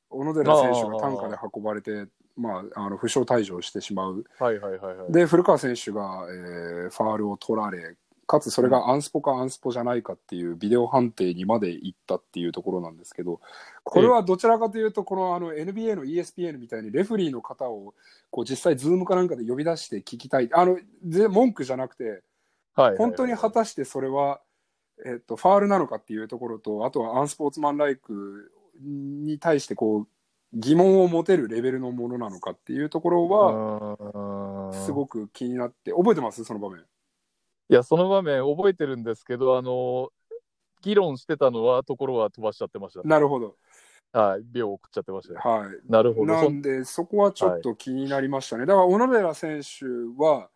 [0.10, 4.24] 小野寺選手が担架で運ばれて、まあ、あの負傷退場してしまう。
[4.40, 5.12] はいはいはいはい。
[5.12, 7.96] で、古川選手が、えーファールを取られ、
[8.26, 13.42] かつそれがアンスポかアンスポじゃないかっていうビデオ判定にまで行ったっていうところなんですけど、
[13.84, 17.94] これはどちらかというと、このあの NBA の ESPN みたいにレフェリーの方を
[18.32, 22.24] こう実際、ズームかなんかで呼び出して聞きたい、あのぜ文句じゃなくて、
[22.98, 24.42] 本当に果たしてそれは、
[25.06, 28.52] えっと、ファールなのかっていうところと、あとはアンスポーツマンライク
[28.82, 30.08] に対してこう
[30.54, 33.98] 疑問を持てるレベルのものなのかっていうところは、
[34.70, 36.44] はすごく気になって、覚えてます？
[36.44, 36.84] その場面。
[37.70, 40.10] いや、その場面覚えてるんですけど、あの、
[40.82, 43.08] 議論してたのは、ところは飛ばしちゃってました。
[43.08, 43.56] なるほど。
[44.12, 45.40] はい、秒送っちゃってましたね。
[45.44, 45.92] はい。
[45.92, 46.34] なるほど。
[46.36, 48.66] そなんで、そこはちょっと気になりましたね。
[48.66, 49.86] だから、小野寺選手
[50.22, 50.50] は、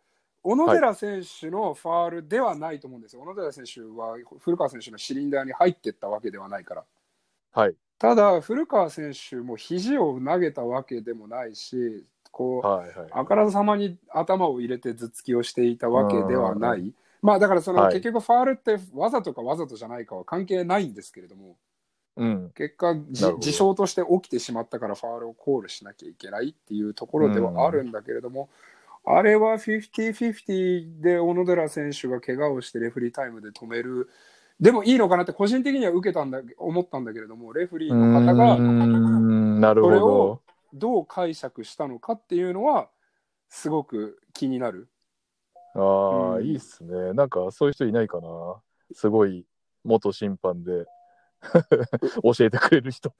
[0.43, 3.21] 小野寺選手のファールではないと思うんですよ。
[3.21, 6.85] 小野寺選手は古川選手のシリンダーに入っていったわけではないから。
[7.51, 7.75] はい。
[7.97, 12.05] ただ、古川選手も肘を投げたわけでもないし、
[12.37, 13.07] こう、はいはい。
[13.11, 16.93] あからさまに頭を入れて頭突きをしていたわけではない。
[17.23, 17.93] まあだからその、はい。
[17.93, 21.55] 結局ファールってわざとかわざとじゃないかは関係ないんですけれども、
[22.15, 22.51] うん。
[22.55, 28.49] 結果事象として起きてしまったからファールをコールしなきゃいけないっていうところではあるんだけれども、
[29.03, 34.09] あれは50-50で小野寺選手が怪我をしてレフェリータイムで止める。
[34.59, 39.61] でもいいのかなって個人的には受けたんだ思ったんだけれどもレフェリーの方がん。
[39.61, 40.41] なるほそれを
[40.73, 40.79] ど。
[40.79, 42.89] どう解釈したのかっていうのは
[43.49, 44.89] すごく気になる。
[45.75, 47.13] ああ、うんいいっすね。
[47.13, 48.61] なんか、そういう人いないかな。
[48.93, 49.45] すごい、
[49.83, 50.85] 元審判で
[52.23, 53.13] 教えてくれる人、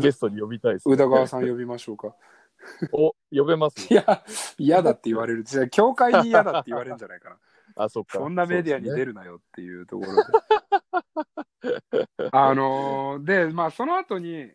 [0.00, 2.14] ゲストに呼びたいです、宇田川さん呼びましょうか。
[2.92, 3.92] お、呼べます？
[3.92, 4.24] いや、
[4.58, 5.44] 嫌だって言われる。
[5.44, 7.38] じゃあ、教会に嫌だって言われるんじゃないかな。
[7.76, 8.18] あ、そっか。
[8.18, 9.06] そんなメディアに出る。
[9.06, 10.14] るなよっていうところ
[11.92, 12.08] で。
[12.32, 14.52] あのーで、まあ、その後に、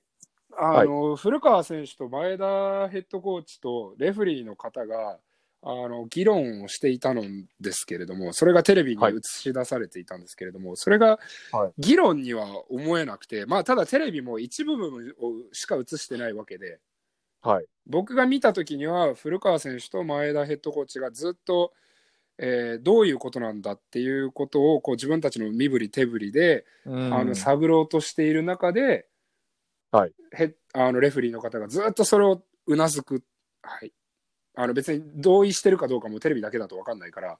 [0.57, 5.19] あのー古川選手と前田ヘッドコーチとレフェリーの方が、
[5.67, 7.23] あの議論をしていたの
[7.59, 11.17] ですけれども、それがテレビに映し出されていたんですけれども、それが
[11.51, 11.81] はい。
[11.81, 16.79] 議論には思えなくて、まあ、ただテレビも一部分をしか映してないわけで、
[17.41, 17.65] はい。
[17.87, 21.73] 僕が見た時には古川選手と前田ヘッドコーチがずっと、
[22.37, 27.11] えーどういうことなんだっていうことをこう自分たちの身振り手振りで、うん。
[27.11, 29.07] あの探ろうとしている中で、
[29.95, 30.13] はい。
[30.31, 33.23] ヘッあのレフェリーの方がずっとそれをうなずく、
[33.61, 33.93] はい、
[34.55, 37.37] あの別に同意してるかどうかもテレビだけだと分かんないから。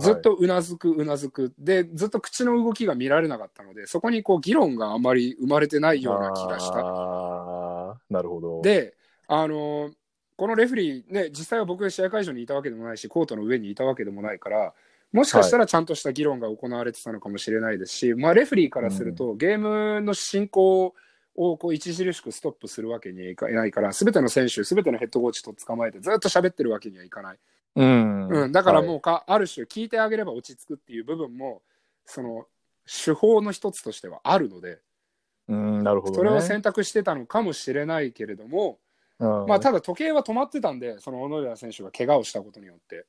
[0.00, 1.54] ずっとうなずくうなずく。
[1.58, 7.98] でずっと口の動きが見られなかったのでそこにこう議論があまり生まれてないような気がした。
[8.10, 8.96] なるほど。、で、
[9.28, 9.90] あの
[10.38, 14.72] このレフェリー、ね、実際は僕、試合会場にいたわけでもないし、コートの上にいたわけでもないから、
[15.12, 20.94] もしかしたらちゃんとした議論が行われてたのかもしれないですし、まあ、レフェリーからすると、ゲームの進行を
[21.38, 27.38] こう著しくストップするわけにはいかないから、すべての選手、すべてのヘッドコーチと捕まえて、ずっと喋ってるわけにはいかない。
[27.76, 28.28] うん。
[28.28, 31.62] うん、だからもう、うか、ある種、聞いてあげれば落ち着くっていう部分も、
[32.06, 32.46] その
[32.86, 34.80] 手法の一つとしてはあるので、
[35.46, 36.16] うん、なるほど、ね。
[36.18, 38.78] それを選択してたのかもしれないけれども、
[39.20, 43.06] うんまあ、ただ時計は止まってたんで、その小野寺選手が怪我をしたことによって、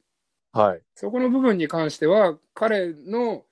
[0.52, 0.82] はい。
[0.96, 3.44] そこの部分に関しては、彼の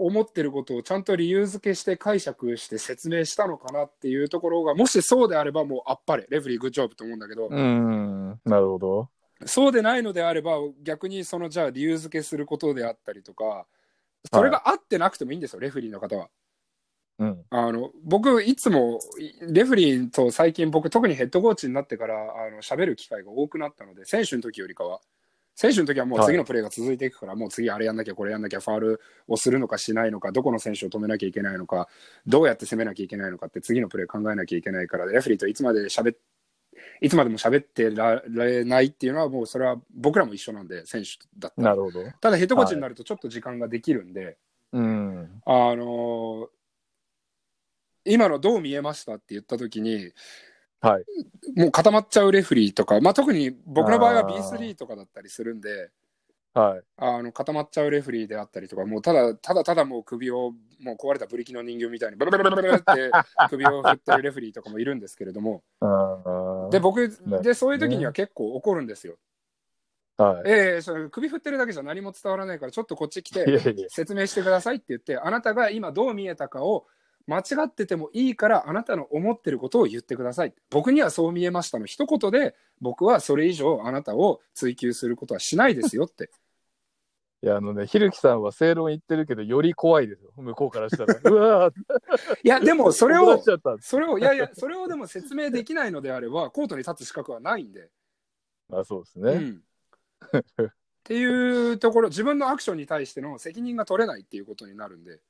[0.00, 9.10] 思ってることをちゃんと理由付けして解釈して説明したのかなっていうところが、もしそうであれば、もうあっぱれ、レフェリー、グッジョブと思うんだけど、うん、なるほど。
[9.44, 13.66] そうでないのであれば、逆にそのじゃあ理由付けすることであったりとか、
[14.32, 16.28] それが合ってなくてもいいんですよ、レフェリーの方は。
[17.18, 17.44] うん。
[17.50, 19.00] あの僕、いつも
[19.42, 25.00] レフェリーと最近、僕、特にヘッドコーチになってからあの喋る機会が多くなったので、選手の時よりかは。
[25.60, 31.86] 選手の時はもう次のプレーが続いていくから、もう次あれやんなきゃ、これやんなきゃ、ファールをするのかしないのか、どこの選手を止めなきゃいけないのか、
[32.26, 36.16] どうやって攻めなきゃいけないのかって、次のプレー考えなきゃいけないから、レフェリーといつまで喋っ
[37.02, 41.68] いつまでも喋ってられないっていうのは、もうそれは僕らも一緒なんで、選手だったら。
[41.68, 42.10] なるほど。
[42.22, 44.38] ただ、ヘッドコーチになるとちょっと時間ができるんで、
[44.72, 45.42] うん。
[45.44, 46.48] あのー
[48.06, 50.12] 今のどう見えましたって言った時に、
[50.80, 51.04] はい。
[51.56, 55.90] もう固まっちゃうレフェリーとか、まあ、特に僕の場合はあー B3 とかだったりするんで、
[56.52, 56.82] はい。
[56.96, 63.10] あの固まっちゃうレフェリーであったりとか、もうただただただもう首を、もう壊れたブリキの人形みたいに、ブルブルブルブルって
[63.50, 65.62] 首を振ってるレフェリーとかもいるんですけれども、
[66.70, 69.16] で、僕、ねで、そういう時には結構怒るんですよ。
[70.16, 70.42] はい。
[70.46, 73.88] ええそれ首振ってるだけじゃ何も伝わらないから、ちょっとこっち来て、いやいや。
[73.88, 76.86] 説明してくださいって言って、あなたが今どう見えたかを
[77.26, 80.54] 間違っててもいいからあなたの思ってることを言ってください。
[80.70, 86.30] 僕にはそう見えましたの一言で僕はそれ以上あなたを追求することはしないですよって。
[87.42, 91.14] いや、あのね、ひるきさんは正論言ってるけど、より怖いですよ、向こうからしたら。
[91.24, 91.74] うわー。
[92.44, 93.42] いやでも それを
[93.80, 97.90] それをいやいやそれをでも説明できないのであればコートに立つ資格はないんで、
[98.68, 99.32] まあ、そうですね。
[99.32, 99.62] うん、
[100.60, 105.20] っていうところ自分のアクションに対しての責任が取れないっていうことになるんで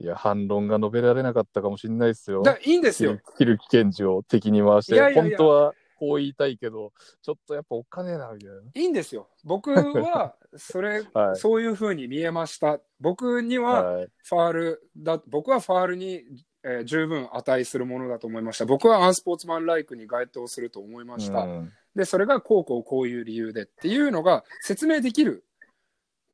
[0.00, 2.42] いや、反論が述べられなかったかもしれないですよ。
[2.42, 3.12] だいいんですよ。
[3.12, 5.36] ひるひるき検事を敵に回して、いやいやいや。
[5.36, 8.56] 本当はこう言いたいけど、ちょっとやっぱおっかねえな、みたいな。
[8.74, 9.28] いいんですよ。
[9.44, 11.36] 僕は それ、はい。
[11.36, 12.80] そういうふうに見えました。
[12.98, 14.08] 僕にははい。
[14.24, 16.24] ファールだ僕はファールに、
[16.62, 18.64] えー十分値するものだと思いました。
[18.64, 21.72] 僕はアンスポーツマンライクに該当すると思いました、うん。
[21.94, 25.44] でそれがこうこうこういう理由でっていうのが説明できる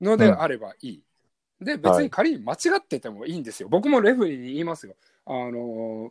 [0.01, 1.06] のであればいい、
[1.61, 4.95] で別に仮に間違っててもいいんですよ、僕もレフェリーに言いますよ。
[5.27, 6.11] あのー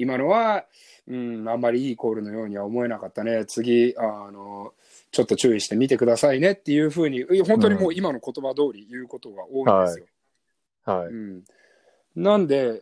[0.00, 0.64] 今のは、
[1.06, 3.44] うん、あんまりいいコールのようには思えなかったね。
[3.44, 4.72] 次あの
[5.10, 10.06] ちょっと注意してみてくださいねっていうふうに本当にもう今の言葉通り言うことが多いんですよ、
[10.84, 11.06] はい。
[11.08, 11.44] うん、
[12.16, 12.80] なんで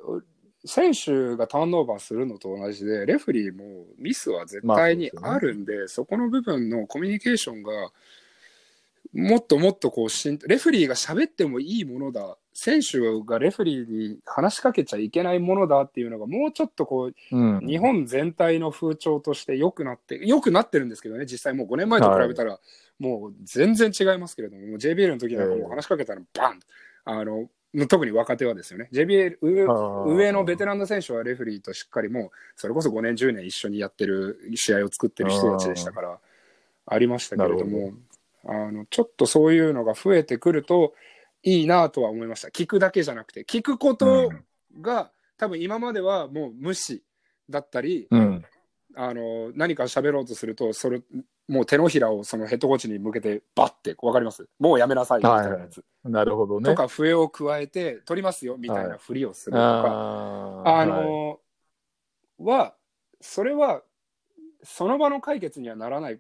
[0.65, 7.91] 選手がターンオーバーするのと同じでレフェリーもミスは絶対にあるんで,、そこの部分のコミュニケーションが
[9.13, 12.37] もっともっとこうしんレフェリーが喋ってもいいものだ。
[12.53, 17.61] 選手がレフェリーに話しかけちゃいけないものだっていうのがもうちょっとこううん。
[17.61, 22.59] 日本全体の風潮として良くなって良くなってるんですけどね実際もう5年前と比べたら。
[22.99, 26.61] もう全然違いますけれども、もう JBL の時なんかもう話しかけたらバン！
[27.05, 27.49] あの
[27.87, 28.89] 特に若手はですよね。
[28.93, 29.67] JBL 上
[30.17, 36.19] 上のベテランの選手はレフェリーとしっかりもうそれこそ5年10年一緒にやってる試合を作ってる人たちでしたから
[36.87, 37.93] ありましたけれどなも
[38.49, 40.95] あのちょっとそういうのが増えてくると
[41.43, 42.49] いいなとは思いました。
[42.49, 44.31] 聞くだけじゃなくて聞くこと
[44.81, 47.05] が、多分今まではもう無視
[47.49, 48.45] だったり、うん。
[48.97, 51.01] あの何か喋ろうとするとそれ
[51.47, 54.49] もう手のひらをそのヘッドコーチに向けてバッてわかります？
[54.59, 56.69] もうやめなさいみたいなやつ、なるほどね。
[56.69, 60.69] とか笛を加えて取りますよみたいなふりをするとか、あー。
[60.69, 61.39] あの
[62.41, 62.75] は
[63.21, 63.83] それは
[64.65, 66.19] その場の解決にはならない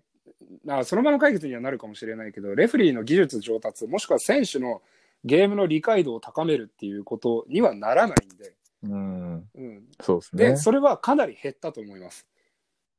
[0.68, 4.82] あその場の解決にはなるかもしれないけどレフェリーの技術上達もしくは選手の
[5.24, 9.34] ゲームの理解度を高めるっていうことにはならないんで、うん。
[9.54, 10.56] うん、そうですねで。
[10.56, 12.26] それはかなり減ったと思います。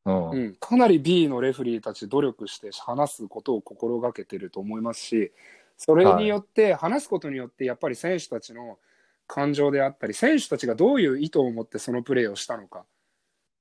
[0.06, 5.34] うんうん、かなり B のレフェリーたち努力して話すことを心がけてると思いますし
[5.78, 8.80] それによって、話すことによってやっぱり選手たちの
[9.28, 12.86] 感情であったり選手たちがどういう意図を持ってそのプレーをしたのか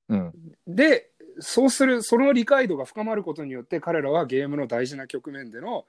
[0.07, 0.33] うん。
[0.65, 5.85] でそうするその理解度が深まることによって彼らはゲームの大事な局面での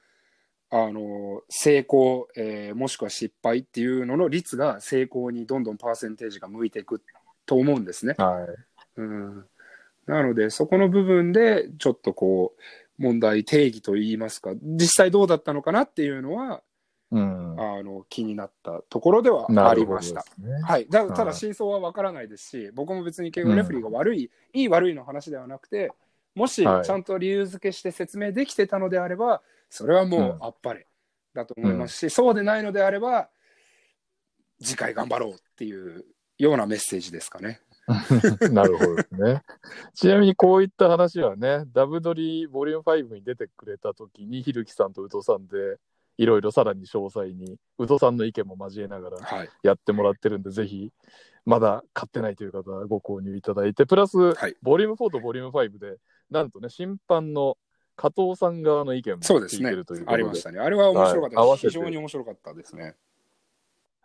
[0.72, 7.02] あの成功、えーもしくは失敗っていうのの率が成功にどんどんパーセンテージが向いていく
[7.44, 8.14] と思うんですね。
[8.18, 8.46] は
[8.96, 9.00] い。
[9.00, 9.44] うん、
[10.06, 16.62] なのでそこの部分でちょっとこう問題定義といいますか実際どうだったのかなっていうのは
[17.12, 17.56] うん。
[17.58, 20.24] あの気になったところではありました。
[20.38, 20.62] ね。
[20.62, 25.92] はい、だたはいだ真相は分からないですし、僕も別に慶応レフェリーが悪い、いい悪いの話ではなくて
[26.34, 30.86] もしちはいゃんと理由付けして説明できてたのであればそれはもうあっぱれ
[31.34, 33.28] だと思いますし、そうでないのであれば
[34.62, 36.04] 次回頑張ろうっていう
[36.38, 37.60] ようなメッセージですかね。
[38.52, 39.42] なるほどですね。
[39.94, 45.78] ちなみにこういった話はね、ダブドリボリューム5に出てくれたときに、ひるきさんと宇藤さんで、
[46.20, 50.92] いろいろさらに詳細に、宇藤さんの意見も交えながらはい、やってもらってるんで、ぜひ、
[51.46, 54.54] まだ買ってないという方はご購入いただいて、プラス、はい。
[54.60, 55.96] ボリューム4とボリューム5で、
[56.30, 57.56] なんとね、審判の
[57.96, 59.70] 加藤さん側の意見も聞いそうですね。
[59.70, 60.14] てるということで。
[60.14, 60.58] ありましたね。
[60.58, 61.58] あれは面白かったです、はい。
[61.58, 62.96] 非常に面白かったですね。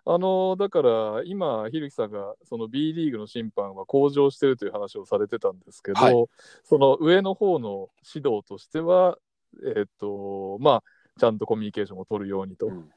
[0.07, 6.26] あのだから今、ひるきさんがその B リーグの審判は向上してるという話をされてたんですけど、はい。
[6.63, 9.18] その上の方の指導としては、
[9.76, 10.84] えっとまあ、
[11.20, 12.89] ちゃんとコミュニケーションを取るようにとうん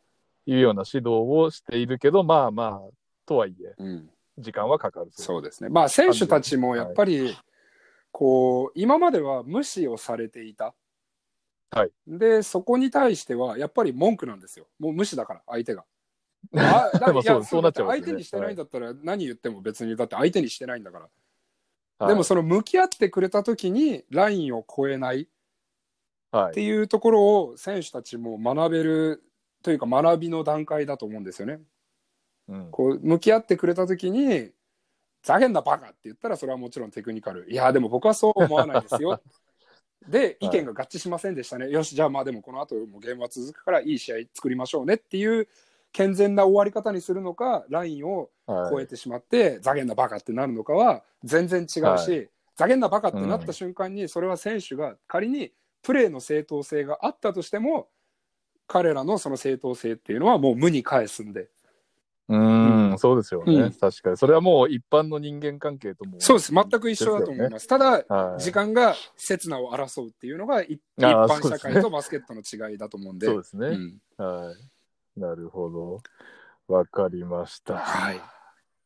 [0.46, 2.90] いうような指導をしているけど、まあまあ、
[3.26, 5.68] とはいえ、うん時間はかかるそうですね。
[5.68, 7.36] まあ選手たちもやっぱり、
[8.12, 10.74] こう今までは無視をされていた。
[11.70, 14.66] はいでそこに対してはやっぱり文句なんですよ。
[14.78, 15.84] もう無視だから相手が。
[16.54, 21.04] あだまあいやそうそうなっちゃいますね相手にしてないんだったら何言っても別にだって相手にしてないんだから。
[21.04, 25.28] はいでもその向き合ってくれた時にラインを越えない
[26.30, 26.50] はい。
[26.50, 29.22] っていうところを選手たちも学べる
[29.62, 31.60] というか学びの段階だと思うんですよね。
[32.48, 32.68] うん。
[32.70, 34.50] こう向き合ってくれた時に
[35.22, 39.20] 「ざけんなバカ!」って言ったらそれはもちろんテクニカル「いやでも僕はそう思わないですよ」
[40.08, 45.48] で意見が合致しませんでしたね、よしじゃあまあでもこの後もゲームは続くからいい試合作りましょうねっていう
[45.92, 48.30] 健全な終わり方にするのか、ラインを
[48.70, 51.98] 超えてしまって、ざげんなバカってなるのかは全然違うし、は
[52.56, 55.52] ざげんなバカってなった瞬間に、それは選手が仮に
[55.82, 57.88] プレーの正当性があったとしても、
[58.66, 61.48] 彼らのその正当性っていうのはもう無に返すんで。
[62.28, 64.16] うーん、そうですよね、うん確かに。
[64.18, 66.20] それはもう一般の人間関係とも。
[66.20, 66.52] そうです。
[66.52, 67.66] 全く一緒だと思います。
[67.66, 68.12] ただ、す。
[68.12, 73.26] はい、時間が刹那を争うっていうのが一般社会とバスケットの違いだと思うんで。
[73.26, 74.54] そうですね、うんは
[75.16, 75.20] い。
[75.20, 76.02] なるほど。
[76.68, 77.78] わかりました。
[77.78, 78.20] はい。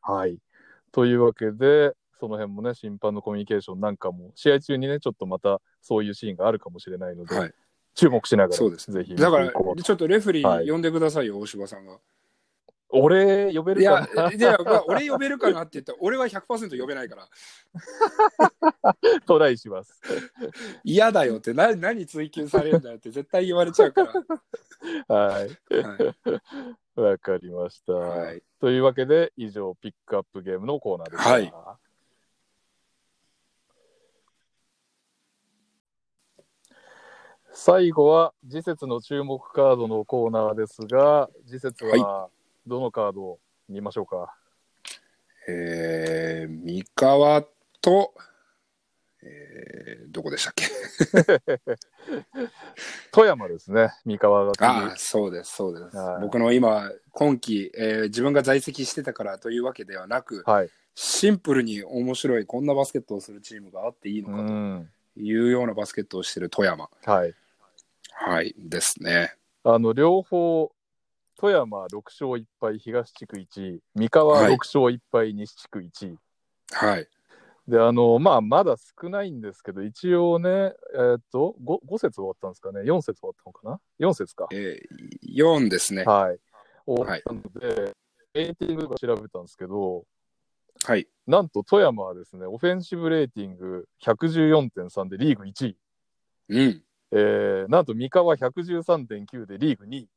[0.02, 0.38] はい。
[0.92, 7.54] というわけで、その辺もね、審判のコミュニケーションなんかも、試合中にね、ちょっとまたそういうシーンがあるかもしれないので、はい。
[7.96, 11.98] 注目しながら、そうですぜひだから、ちょっとレフェリはいー呼んでくださいよ、大柴さんが。
[12.90, 17.28] 俺、呼べいるかや、ないや、まあ俺呼べるかなって言ったら、俺は100%呼べないから。
[19.26, 20.00] トライします。
[20.84, 24.12] 嫌だよって、な何追求されるんだよって絶対言われちゃうから。
[25.08, 25.48] はい。
[25.48, 25.50] はい。
[27.00, 27.94] わかりました。
[27.94, 31.30] はいというわけで、以上、ピックアップゲームのコーナーでした。
[31.30, 31.52] はい
[37.54, 42.28] 最後は、次節の注目カードのコーナーですが、次節は
[42.66, 43.38] どのカードを
[43.68, 44.34] 見ましょうか？
[45.48, 47.44] えー、三河
[47.80, 48.14] と、
[49.22, 50.64] えー、どこでしたっけ？
[53.12, 54.64] 富山ですね、三河が次。
[54.64, 55.96] ああ、そうです、そうです。
[55.96, 60.70] はい僕の今、今季、えー自分が在籍してたからというわけではなく、はい。
[60.94, 64.90] シンプルに面白い、こんなバスケットをするチームがあっていいうのかん。
[65.14, 66.88] というようなバスケットをしている富山。
[67.04, 67.34] はい。
[68.24, 69.34] はい、ですね。
[69.64, 70.72] あの、両方、
[71.36, 76.18] 富山6勝1敗、東地区1位、三河6はい勝1敗、西地区1位。
[76.70, 77.08] はい。
[77.66, 80.50] で、あの、まあ、まだ少ないんですけど、一応ね、
[80.94, 84.46] えーっと5、5節終わったんですかね、4節終わったのかな ?4 節か。
[84.52, 86.04] えー、4ですね。
[86.04, 86.38] はい。
[86.86, 87.94] 終わったので、
[88.34, 90.04] レーティングとか調べたんですけど、
[90.84, 91.08] はい。
[91.26, 95.76] なんと富山はですね、オフェンシブレーティング114.3でリーグ1位。
[96.48, 96.82] うん。
[97.12, 100.08] えー、なんと三河113.9でリーグ2位。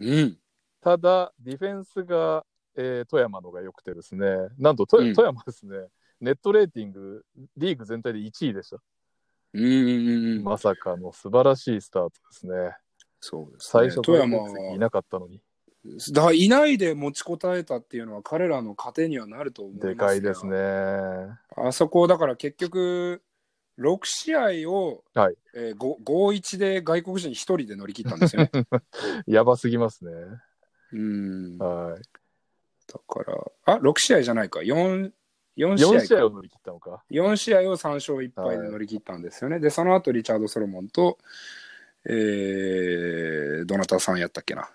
[0.00, 0.38] うん。
[0.80, 4.26] ただ、ディフェンスが、えー富山のが良くてですね、
[4.58, 5.76] なんと富山ですね、
[6.20, 7.24] ネットレーティング、
[7.56, 8.78] リーグ全体で1位でした。
[9.52, 10.44] うんうんうん。
[10.44, 12.54] まさかの素晴らしいスタートですね。
[13.20, 13.80] そうです、ね。
[13.82, 14.38] 最初富山
[14.74, 15.42] いなかったのに。
[16.12, 20.56] だいないで持ちこたえたっていうのは彼らの糧にはなると思いますでかいですね。。
[21.56, 23.20] あそこだから結局
[23.82, 28.50] 6試合を、はいえー、5 5-1で外国人1人で乗り切ったんですよね。
[29.26, 30.12] やばすぎますね。
[30.92, 31.58] うん。
[31.58, 32.02] だはい。
[33.08, 35.12] から、あ6試合じゃないか、4,
[35.56, 37.02] 4試合4か試合を乗り切ったのか。
[37.10, 39.60] 4試合を3勝1敗で乗り切ったんですよね。
[39.60, 41.18] で、その後リチャード・ソロモンと、
[42.04, 44.70] えー、どなたさんやったっけな。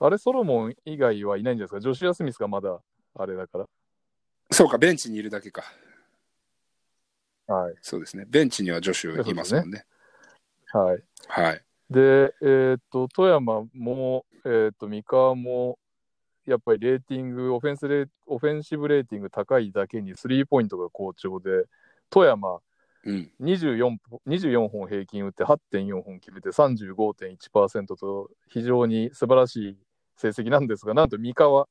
[0.00, 1.80] あれ、ソロモン以外はいないんじゃないですか？
[1.80, 2.80] ジョシュア・スミスがまだ
[3.14, 3.68] あれだから。
[4.50, 5.64] そうか、ベンチにいるだけか。
[7.52, 7.74] はい。
[7.82, 8.24] そうですね。
[8.28, 9.84] ベンチにはジョシュいますもんね。
[10.72, 11.02] はい。
[11.28, 11.62] はい。
[11.90, 15.78] で、えーっと、富山も、えーっと、三河も、
[16.46, 21.66] やっぱりレーティング、オフェンスレーオフェンシブレーティング高いだけに、スリーポイントが好調で、
[22.10, 22.60] 富山
[23.04, 23.30] うん。
[23.40, 23.96] 24,
[24.26, 29.76] 24本平均打って8.4本決めて35.1%と非常に素晴らしい
[30.16, 31.68] 成績なんですが、なんと三河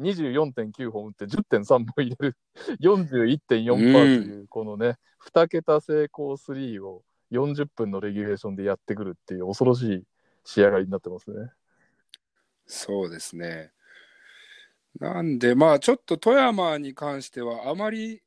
[0.00, 2.36] 24.9本打って10.3本入れる
[2.80, 4.96] 41.4%という、このね、
[5.32, 10.04] 2桁成功スリーを40分のレギュレーションでやってくるっていう恐ろしい
[10.44, 11.50] 仕上がりになってますね。
[12.66, 13.72] そうですね。
[15.00, 18.22] なんで、まあ、ちょっと富山に関しては、あまり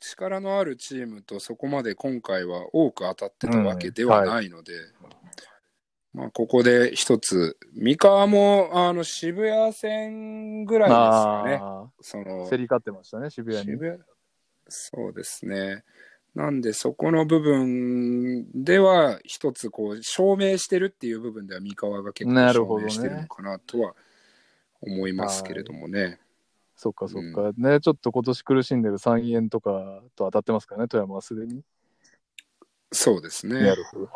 [0.00, 4.72] 力のあるチームとそこまで今回は多く当たってたわけではないので、
[6.14, 11.58] まあ、ここで一つ、三河もあの渋谷戦ぐらいですかね。
[11.62, 13.72] あそのー競り勝ってましたね、渋谷に。
[13.72, 13.98] 渋谷
[14.68, 15.84] そうですね。
[16.34, 23.94] なんで、そこの部分では、一つこう、証明してるっていう部分では、三河が結構証なるほどね明してるのかなとは
[24.80, 26.18] 思いますけれどもね。
[26.76, 31.62] そっかそっか、ね、ちょっと今年苦しんでる三円とかと当たってますからね、富山はすでに。
[32.90, 33.60] そうですね。
[33.60, 34.08] なるほど。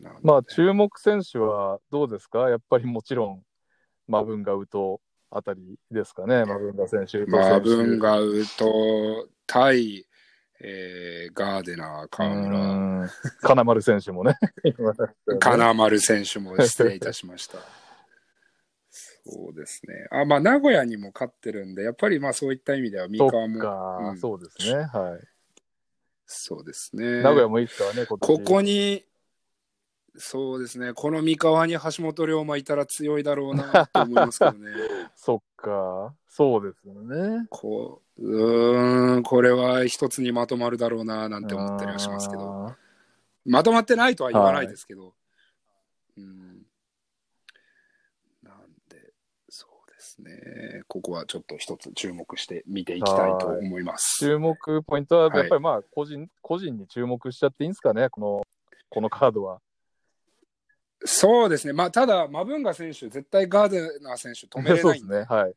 [0.00, 2.50] なんでまあ、注目選手はどうですか？
[2.50, 3.42] やっぱりもちろん、
[4.08, 5.00] マブンガウト
[5.30, 7.24] あたりですかね、マブンガ選手。
[7.26, 10.06] マブンウガウと、対、
[10.62, 13.10] えーガーデナー、河村、村。
[13.40, 14.36] 金丸選手もね。
[15.40, 17.58] 金丸選手も失礼いたしました。
[18.90, 20.06] そうですね。
[20.10, 24.08] あ、まあ、名古屋にも勝ってるんで、やっぱりまあそういった意味では三そ河も。
[24.10, 24.82] うんそうですね。
[24.82, 25.20] はい。
[26.26, 27.22] そうですね。
[27.22, 29.04] 名古屋もいいですからね、ここに
[30.16, 30.92] そうですね。
[30.92, 34.70] この三河に橋本龍馬いたら強いだろうなと思いますけどね。
[35.14, 36.14] そっか。
[36.28, 37.46] そうですよね。
[37.50, 42.66] こう、うーん、これは一つにまとまるだろうななんて思ったりはしますけど。
[42.68, 42.76] あ
[43.44, 45.14] まとまってないとは言わないですけど。
[46.16, 46.66] うん。
[48.42, 49.12] なんで、
[49.48, 50.82] そうですね。
[50.88, 54.18] ここはちょっと一つ注目して見ていきたいと思います。
[54.18, 58.46] 注目ポイントは、はいやっぱりまあ、個人、個人に注目しちゃっていいんですかね、この、
[58.88, 59.60] このカードは。
[61.04, 61.72] そうですね。
[61.72, 65.36] まあ、ただ、マブンガ選手、絶対ガーデナー選手止めれないんで、 ですね。
[65.36, 65.54] はい。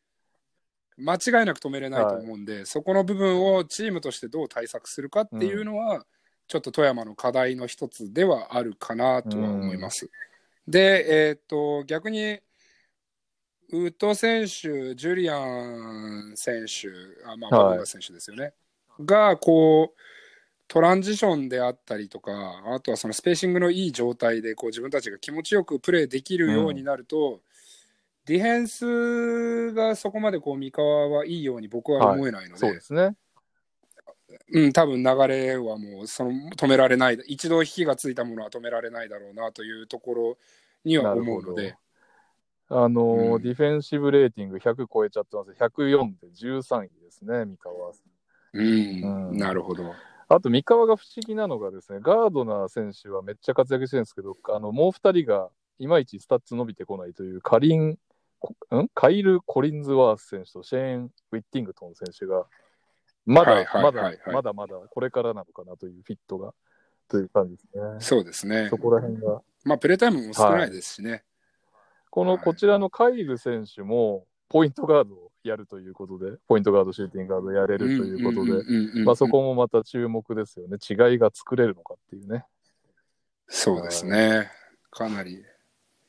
[0.97, 6.05] 間違いなく止めれないと思うんで、そこの部分をチームとしてどう対策するかっていうのは、
[6.47, 10.09] ちょっと富山の課題の一つではあるかなとは思います。
[10.67, 12.39] で、えーっと、逆に、
[13.69, 16.89] ウッド選手、ジュリアン選手、
[17.25, 18.53] あまあ、はいマブンガ選手ですよね、
[18.99, 19.99] が、こう、
[20.73, 22.31] トランジションであったりとか、
[22.65, 27.41] あとはそのスペーシングのいい状態でこう自分たちが気持ちよくプレーできるようになると、
[28.25, 33.15] ディフェンスがそこまでこう三河はいいように僕は思えないので、そうですね。
[34.51, 40.37] うん、多分流れはもうその止められない、一度引きがついたものは止められないだろうなというところ
[40.83, 41.75] には思うので、
[42.69, 45.51] あのーうんディフェンシブレーティング100超えちゃってます。
[45.51, 47.91] 104で13位ですね、三河は。
[48.53, 49.93] うん、うんなるほど。
[50.35, 55.49] あと、三河が不思議なのがですね、ガードナー選手はめっちゃ活躍してるんですけど、あのもう2人が
[55.79, 57.97] いまいちスタッツ伸びてこないという、カリン、
[58.39, 58.87] こん？
[58.93, 62.45] カイル・コリンズワース選手とシェーン・ウィッティングトン選手が、
[63.25, 66.53] まだ、まだまだまだこれからなのかなというフィットが、
[67.07, 67.83] という感じですね。
[67.99, 68.77] そうですねそ。
[68.77, 69.41] こら辺が。
[69.63, 71.23] まあ、プレータイムも少ないですしね。
[72.09, 80.77] このはいこちらのカイル選手も、ポイントガードをやるということで、ポイントガード、シューティングガードやれるということで、でまあそこもまた注目ですよね。
[80.77, 82.45] 違いが作れるのかっていうね。
[83.47, 84.49] そうですね。
[84.89, 85.43] かなり。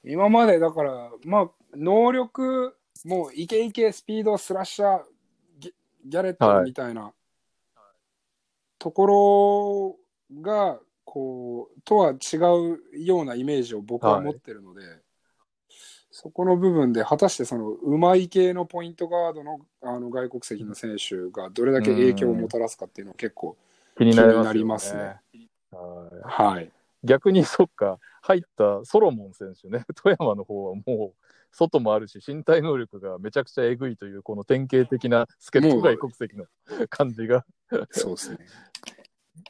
[0.05, 5.03] 今までだから、まあ、能力、もうイケイケ、スピード、スラッシャー、
[5.59, 5.75] ギ
[6.05, 7.13] ギャレットみたいな
[8.79, 9.97] とこ
[10.33, 14.83] ろが、こう、とは違うようなイメージを僕は持ってるので、
[16.17, 23.57] そこの部分で、果たしてその、うまい系のポイントガードのあの外国籍の選手がどれだけ影響をもたらすかっていうのは結構、
[23.99, 25.21] 気になりますよね。
[25.73, 26.09] は
[26.47, 26.71] いはい。
[27.03, 36.47] 逆にそっか、入ったソロモン選手ね、 富山の方はもう、外もあるし、身体能力がめちゃくちゃえぐいという、この典型的な助っ人外国籍の
[36.91, 37.45] 感じが。
[37.91, 38.39] そうですね。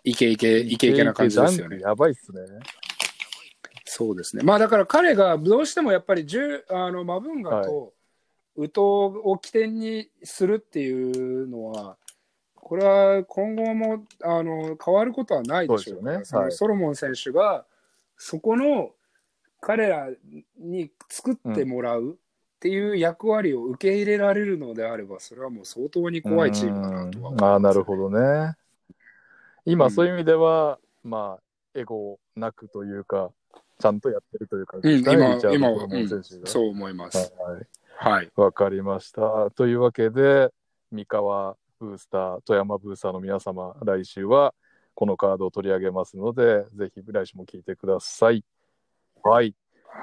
[0.03, 1.81] イケイケ、イケイケな感じですよね。
[1.81, 2.41] やばいっすね。
[3.97, 4.43] そうですね。
[4.43, 7.93] まあだから彼がどうしてもやっぱり10あのマブンガと
[8.57, 8.73] 宇藤
[9.23, 11.97] を起点にするっていうのは、
[12.57, 16.45] これは今後もあの変わることはないでしょうから、そうですよね。
[16.47, 16.53] はい。
[16.53, 17.65] ソロモン選手が
[18.19, 18.91] そこの
[19.61, 20.09] 彼ら
[20.59, 27.53] に作ってもらうっていう役割を受け入れられるのであれば、それはもう相当に怖いチームだなとは思いますうん。
[27.53, 28.57] ああ、なるほどね。
[29.65, 29.91] 今、うん。
[29.93, 33.31] そういう意味では、まあ、エゴなくというか、
[33.79, 36.09] ちゃんとやってるというか、うん、今今は、うん
[36.45, 37.19] そう思います。
[37.39, 38.31] はいはい。
[38.37, 39.51] わかりました。
[39.53, 40.51] というわけで、
[40.91, 44.53] 三河ブースター、富山ブースターの皆様、来週は
[44.95, 48.45] このカードを取り上げますので、ぜひ来週も聞いてください。
[49.23, 49.55] はい。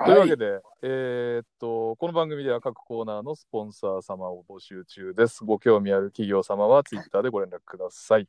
[0.05, 5.43] というわけで、えーっと、この番組では各コーナーのスポンサー様を募集中です。
[5.43, 8.27] ご興味ある企業様はツイッターでご連絡ください。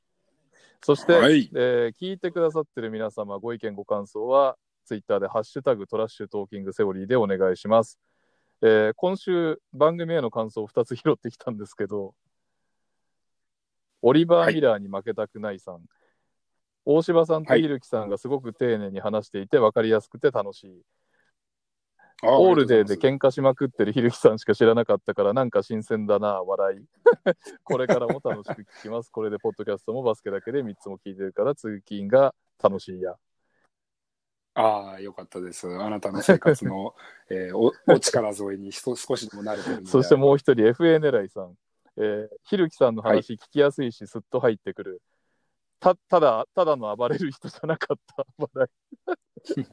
[0.84, 7.98] そして、はいえー聞いてくださってる皆様、ご意見、ご感想は、ツイッターでハッシュタグトラッシュトーキングセオリーでお願いします。
[8.62, 12.14] えー今週、番組への感想を2つ拾ってきたんですけど、
[14.02, 15.82] オリバー・ミラーに負けたくないさん、
[16.84, 20.82] 大柴さんとはいひるきさんがすごく丁寧に話していて分かりやすくて楽しい。
[22.24, 26.86] あオールデーで喧嘩しまくってるひるきさんしか知らなかったからなんか新鮮だな、笑い。
[27.64, 29.10] これからも楽しく聞きます。
[29.10, 32.32] これでポッドキャストもバスケだけで3つも聞いてるから通勤が
[32.62, 33.16] 楽しいや。
[34.54, 35.66] ああ、よかったです。
[35.66, 36.94] あなたの生活の、
[37.30, 39.86] えーおお力添えに 少しでも慣れてる。
[39.86, 41.56] そしてもう一人 FA 狙いさん。
[41.96, 45.02] えーひるきさんの話聞きやすいし、すっと入ってくる。
[45.80, 48.24] たただ、ただの暴れる人じゃなかった。
[48.54, 48.68] 笑
[49.62, 49.66] い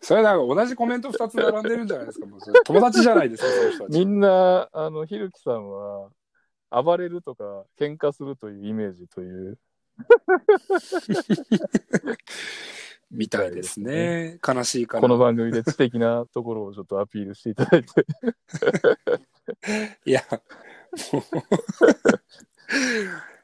[0.00, 2.26] それなんか同じコメント2つ並んでるんじゃないですか？
[2.26, 3.98] もう友達じゃないですか、そういう人たち。
[3.98, 6.10] みんな、あの、ひるきさんは、
[6.70, 9.58] 暴れるとか、喧嘩するというイメージという。
[13.14, 14.38] みたいですね。
[14.46, 15.00] 悲しいかな。
[15.00, 18.06] この番組で知的なところをちょっとアピールしていただいて。
[20.04, 20.22] いや、
[21.12, 21.22] もう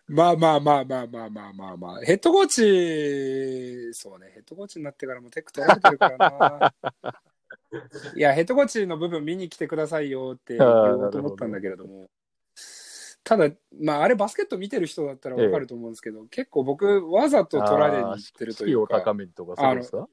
[0.08, 2.00] まあ まあまあまあまあまあまあまあ。
[2.02, 6.74] ヘッドコーチ、そうね、ヘッドコーチになってからもテック取られてるからな。
[8.16, 12.10] いや、ヘッドコーチの部分見に来てくださいよって言おうと思ったんだけれども、
[13.22, 20.08] ただ、まあ、あれバスケット見てる人だったらわかると思うんですけど、結構僕、わざと取られに行ってるというか、士気を高めるとか、そうですか？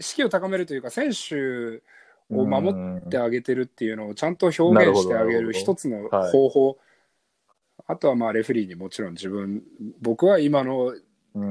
[0.00, 1.82] 士気を高めるというか、選手
[2.28, 6.78] を守ってあげてるっていうのをちゃんと表現してあげる一つの方法、
[7.86, 9.62] あとはまあレフェリーにもちろん自分、
[10.02, 10.92] 僕は今の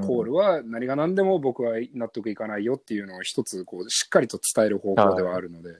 [0.05, 5.79] コールは何が何でも僕は納得いかないよっていうのを一つこうしっかりと伝える方法ではあるので、はい、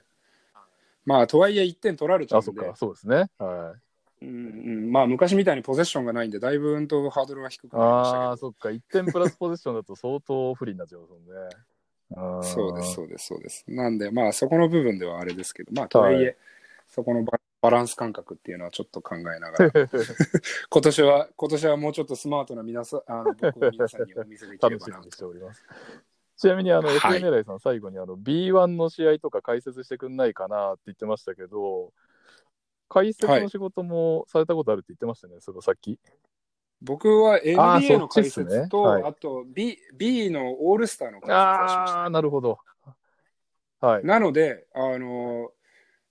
[1.06, 3.30] まあとはいえ1点取られちゃうんで、そうですね。
[3.38, 3.80] はい
[4.22, 8.24] うんうん、まあ昔みたいにポゼッションがないんで、だいぶうんとハードルは低くなりましたけど。
[8.24, 12.44] ああ、そっか、1点プラスポゼッションだと相当不利になっちゃいますもんね。
[12.44, 13.66] そうです、そうです、そうです。
[13.68, 16.36] なんで、まあ、そこの部分ではあれですけど、まあ、とはいえ、はい、
[16.88, 19.72] そこのババランス感覚っていうのはちょっと考えながら、
[20.70, 25.10] 今年は、今年はもうちょっとスマートな皆さん、あの僕は皆さんにお見せできればなと。
[25.10, 25.64] しております。
[26.38, 31.92] ちなみに、あの、はい、FM 狙いさん、最後にあの B1 の試合とか解説してくんないかなって言ってましたけど、
[32.90, 35.99] 解説の仕事もされたことあるって言ってましたね、はい、そのさっき。
[36.82, 41.99] 僕は NBA の解説と、あ,、ねはい、あと B, B のオールスターの解説をしました。
[42.02, 42.60] ああ、なるほど。
[43.82, 44.03] はい。
[44.06, 45.52] なので、あの、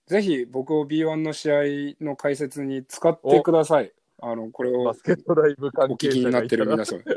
[0.07, 3.91] ぜひ僕を B1 の試合の解説に使ってください。
[4.21, 7.03] あの、これをバスケットライブお聞きになってる皆さん。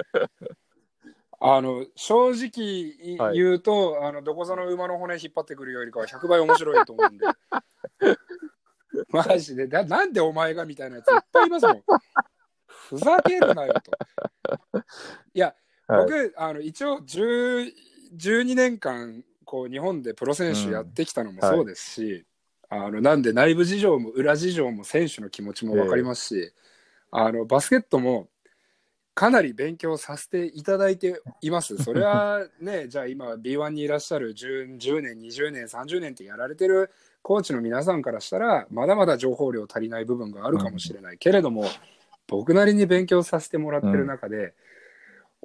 [1.40, 7.26] あの、正直言うと、はい、あの、どこぞの馬の骨引っ張ってくるよりかは100倍面白いと思うんで。
[9.10, 9.66] マジで？
[9.66, 11.82] な、なんでお前がみたいなやついっぱいいますもん。
[12.66, 14.82] ふざけるなよと。
[15.34, 15.54] いや、
[15.86, 22.26] 僕、はい、あの一応12年間こう日本でプロ選手やってきたのもそうですし、
[22.70, 28.28] うんはい、あのなんで内部事情も裏事情も選手の気持ちも分かりますし、えー、あのバスケットも
[29.18, 31.76] かなり勉強させていただいています。
[31.82, 36.92] それはね、じゃあ今 B1 にいらっしゃる 10, 10年、20年、30年ってやられてる
[37.22, 41.64] コーチの皆さんからしたら、まだまだ情報量足りない部分があるかもしれない、うん、けれども、
[42.26, 44.54] 僕なりに勉強させてもらってる中で、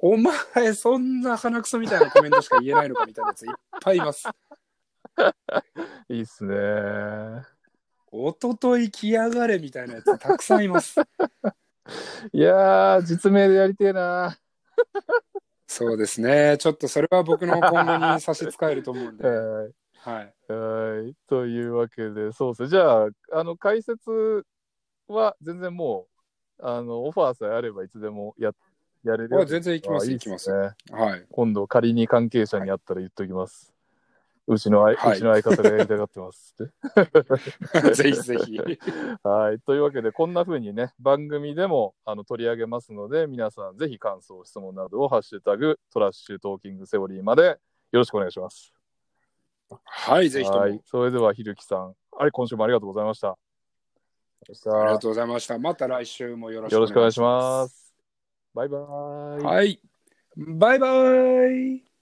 [0.02, 4.28] うん、お前、そんな鼻くそみたいなコメントしか言えないのかみたいなやついっぱいいます。
[6.08, 6.54] いいっすね。
[8.10, 11.00] おととい来やがれみたいなやつたくさんいます。
[12.32, 14.38] いやー、実名でやりてえな。
[15.66, 16.56] そうですね。
[16.58, 19.24] ちょっとそれは僕の今後に差し支えると思うんで。
[20.04, 20.52] はい。
[20.52, 21.14] はい。
[21.26, 22.68] というわけで、そうですね。
[22.68, 24.44] じゃあ、あの、解説
[25.08, 26.06] は全然も
[26.60, 28.52] う、あの、オファーさえあればいつでもや、
[29.02, 29.46] やれる。
[29.46, 30.50] 全然行きます、行きます。
[30.50, 30.72] は
[31.16, 31.26] い。
[31.30, 33.72] 今度仮に関係者に会ったら言っときます。
[34.46, 36.66] うちの、はい、うちの相方がやりたがってますっ
[37.82, 37.92] て。
[37.94, 38.58] ぜひぜひ。
[39.24, 39.60] はい。
[39.60, 47.58] というわけで、こんな風にね、番組でもあの取り上げますので、皆さんぜひ感想、質問などをハッシュタグ、トラッシュトーキングセオリーまでよ
[48.00, 48.73] ろしくお願いします。
[49.84, 50.60] はい、ぜひとも。
[50.60, 50.80] はい。
[50.84, 51.94] それでは、ひるきさん。
[52.12, 53.30] はい、今週もありがとうございました。
[53.30, 53.36] あ
[54.46, 55.58] りがとうございました。
[55.58, 57.94] また来週もよろしくお願いします。
[58.54, 59.42] バイバイ。
[59.42, 59.80] はい。
[60.36, 60.86] バイバ
[61.48, 61.93] イ。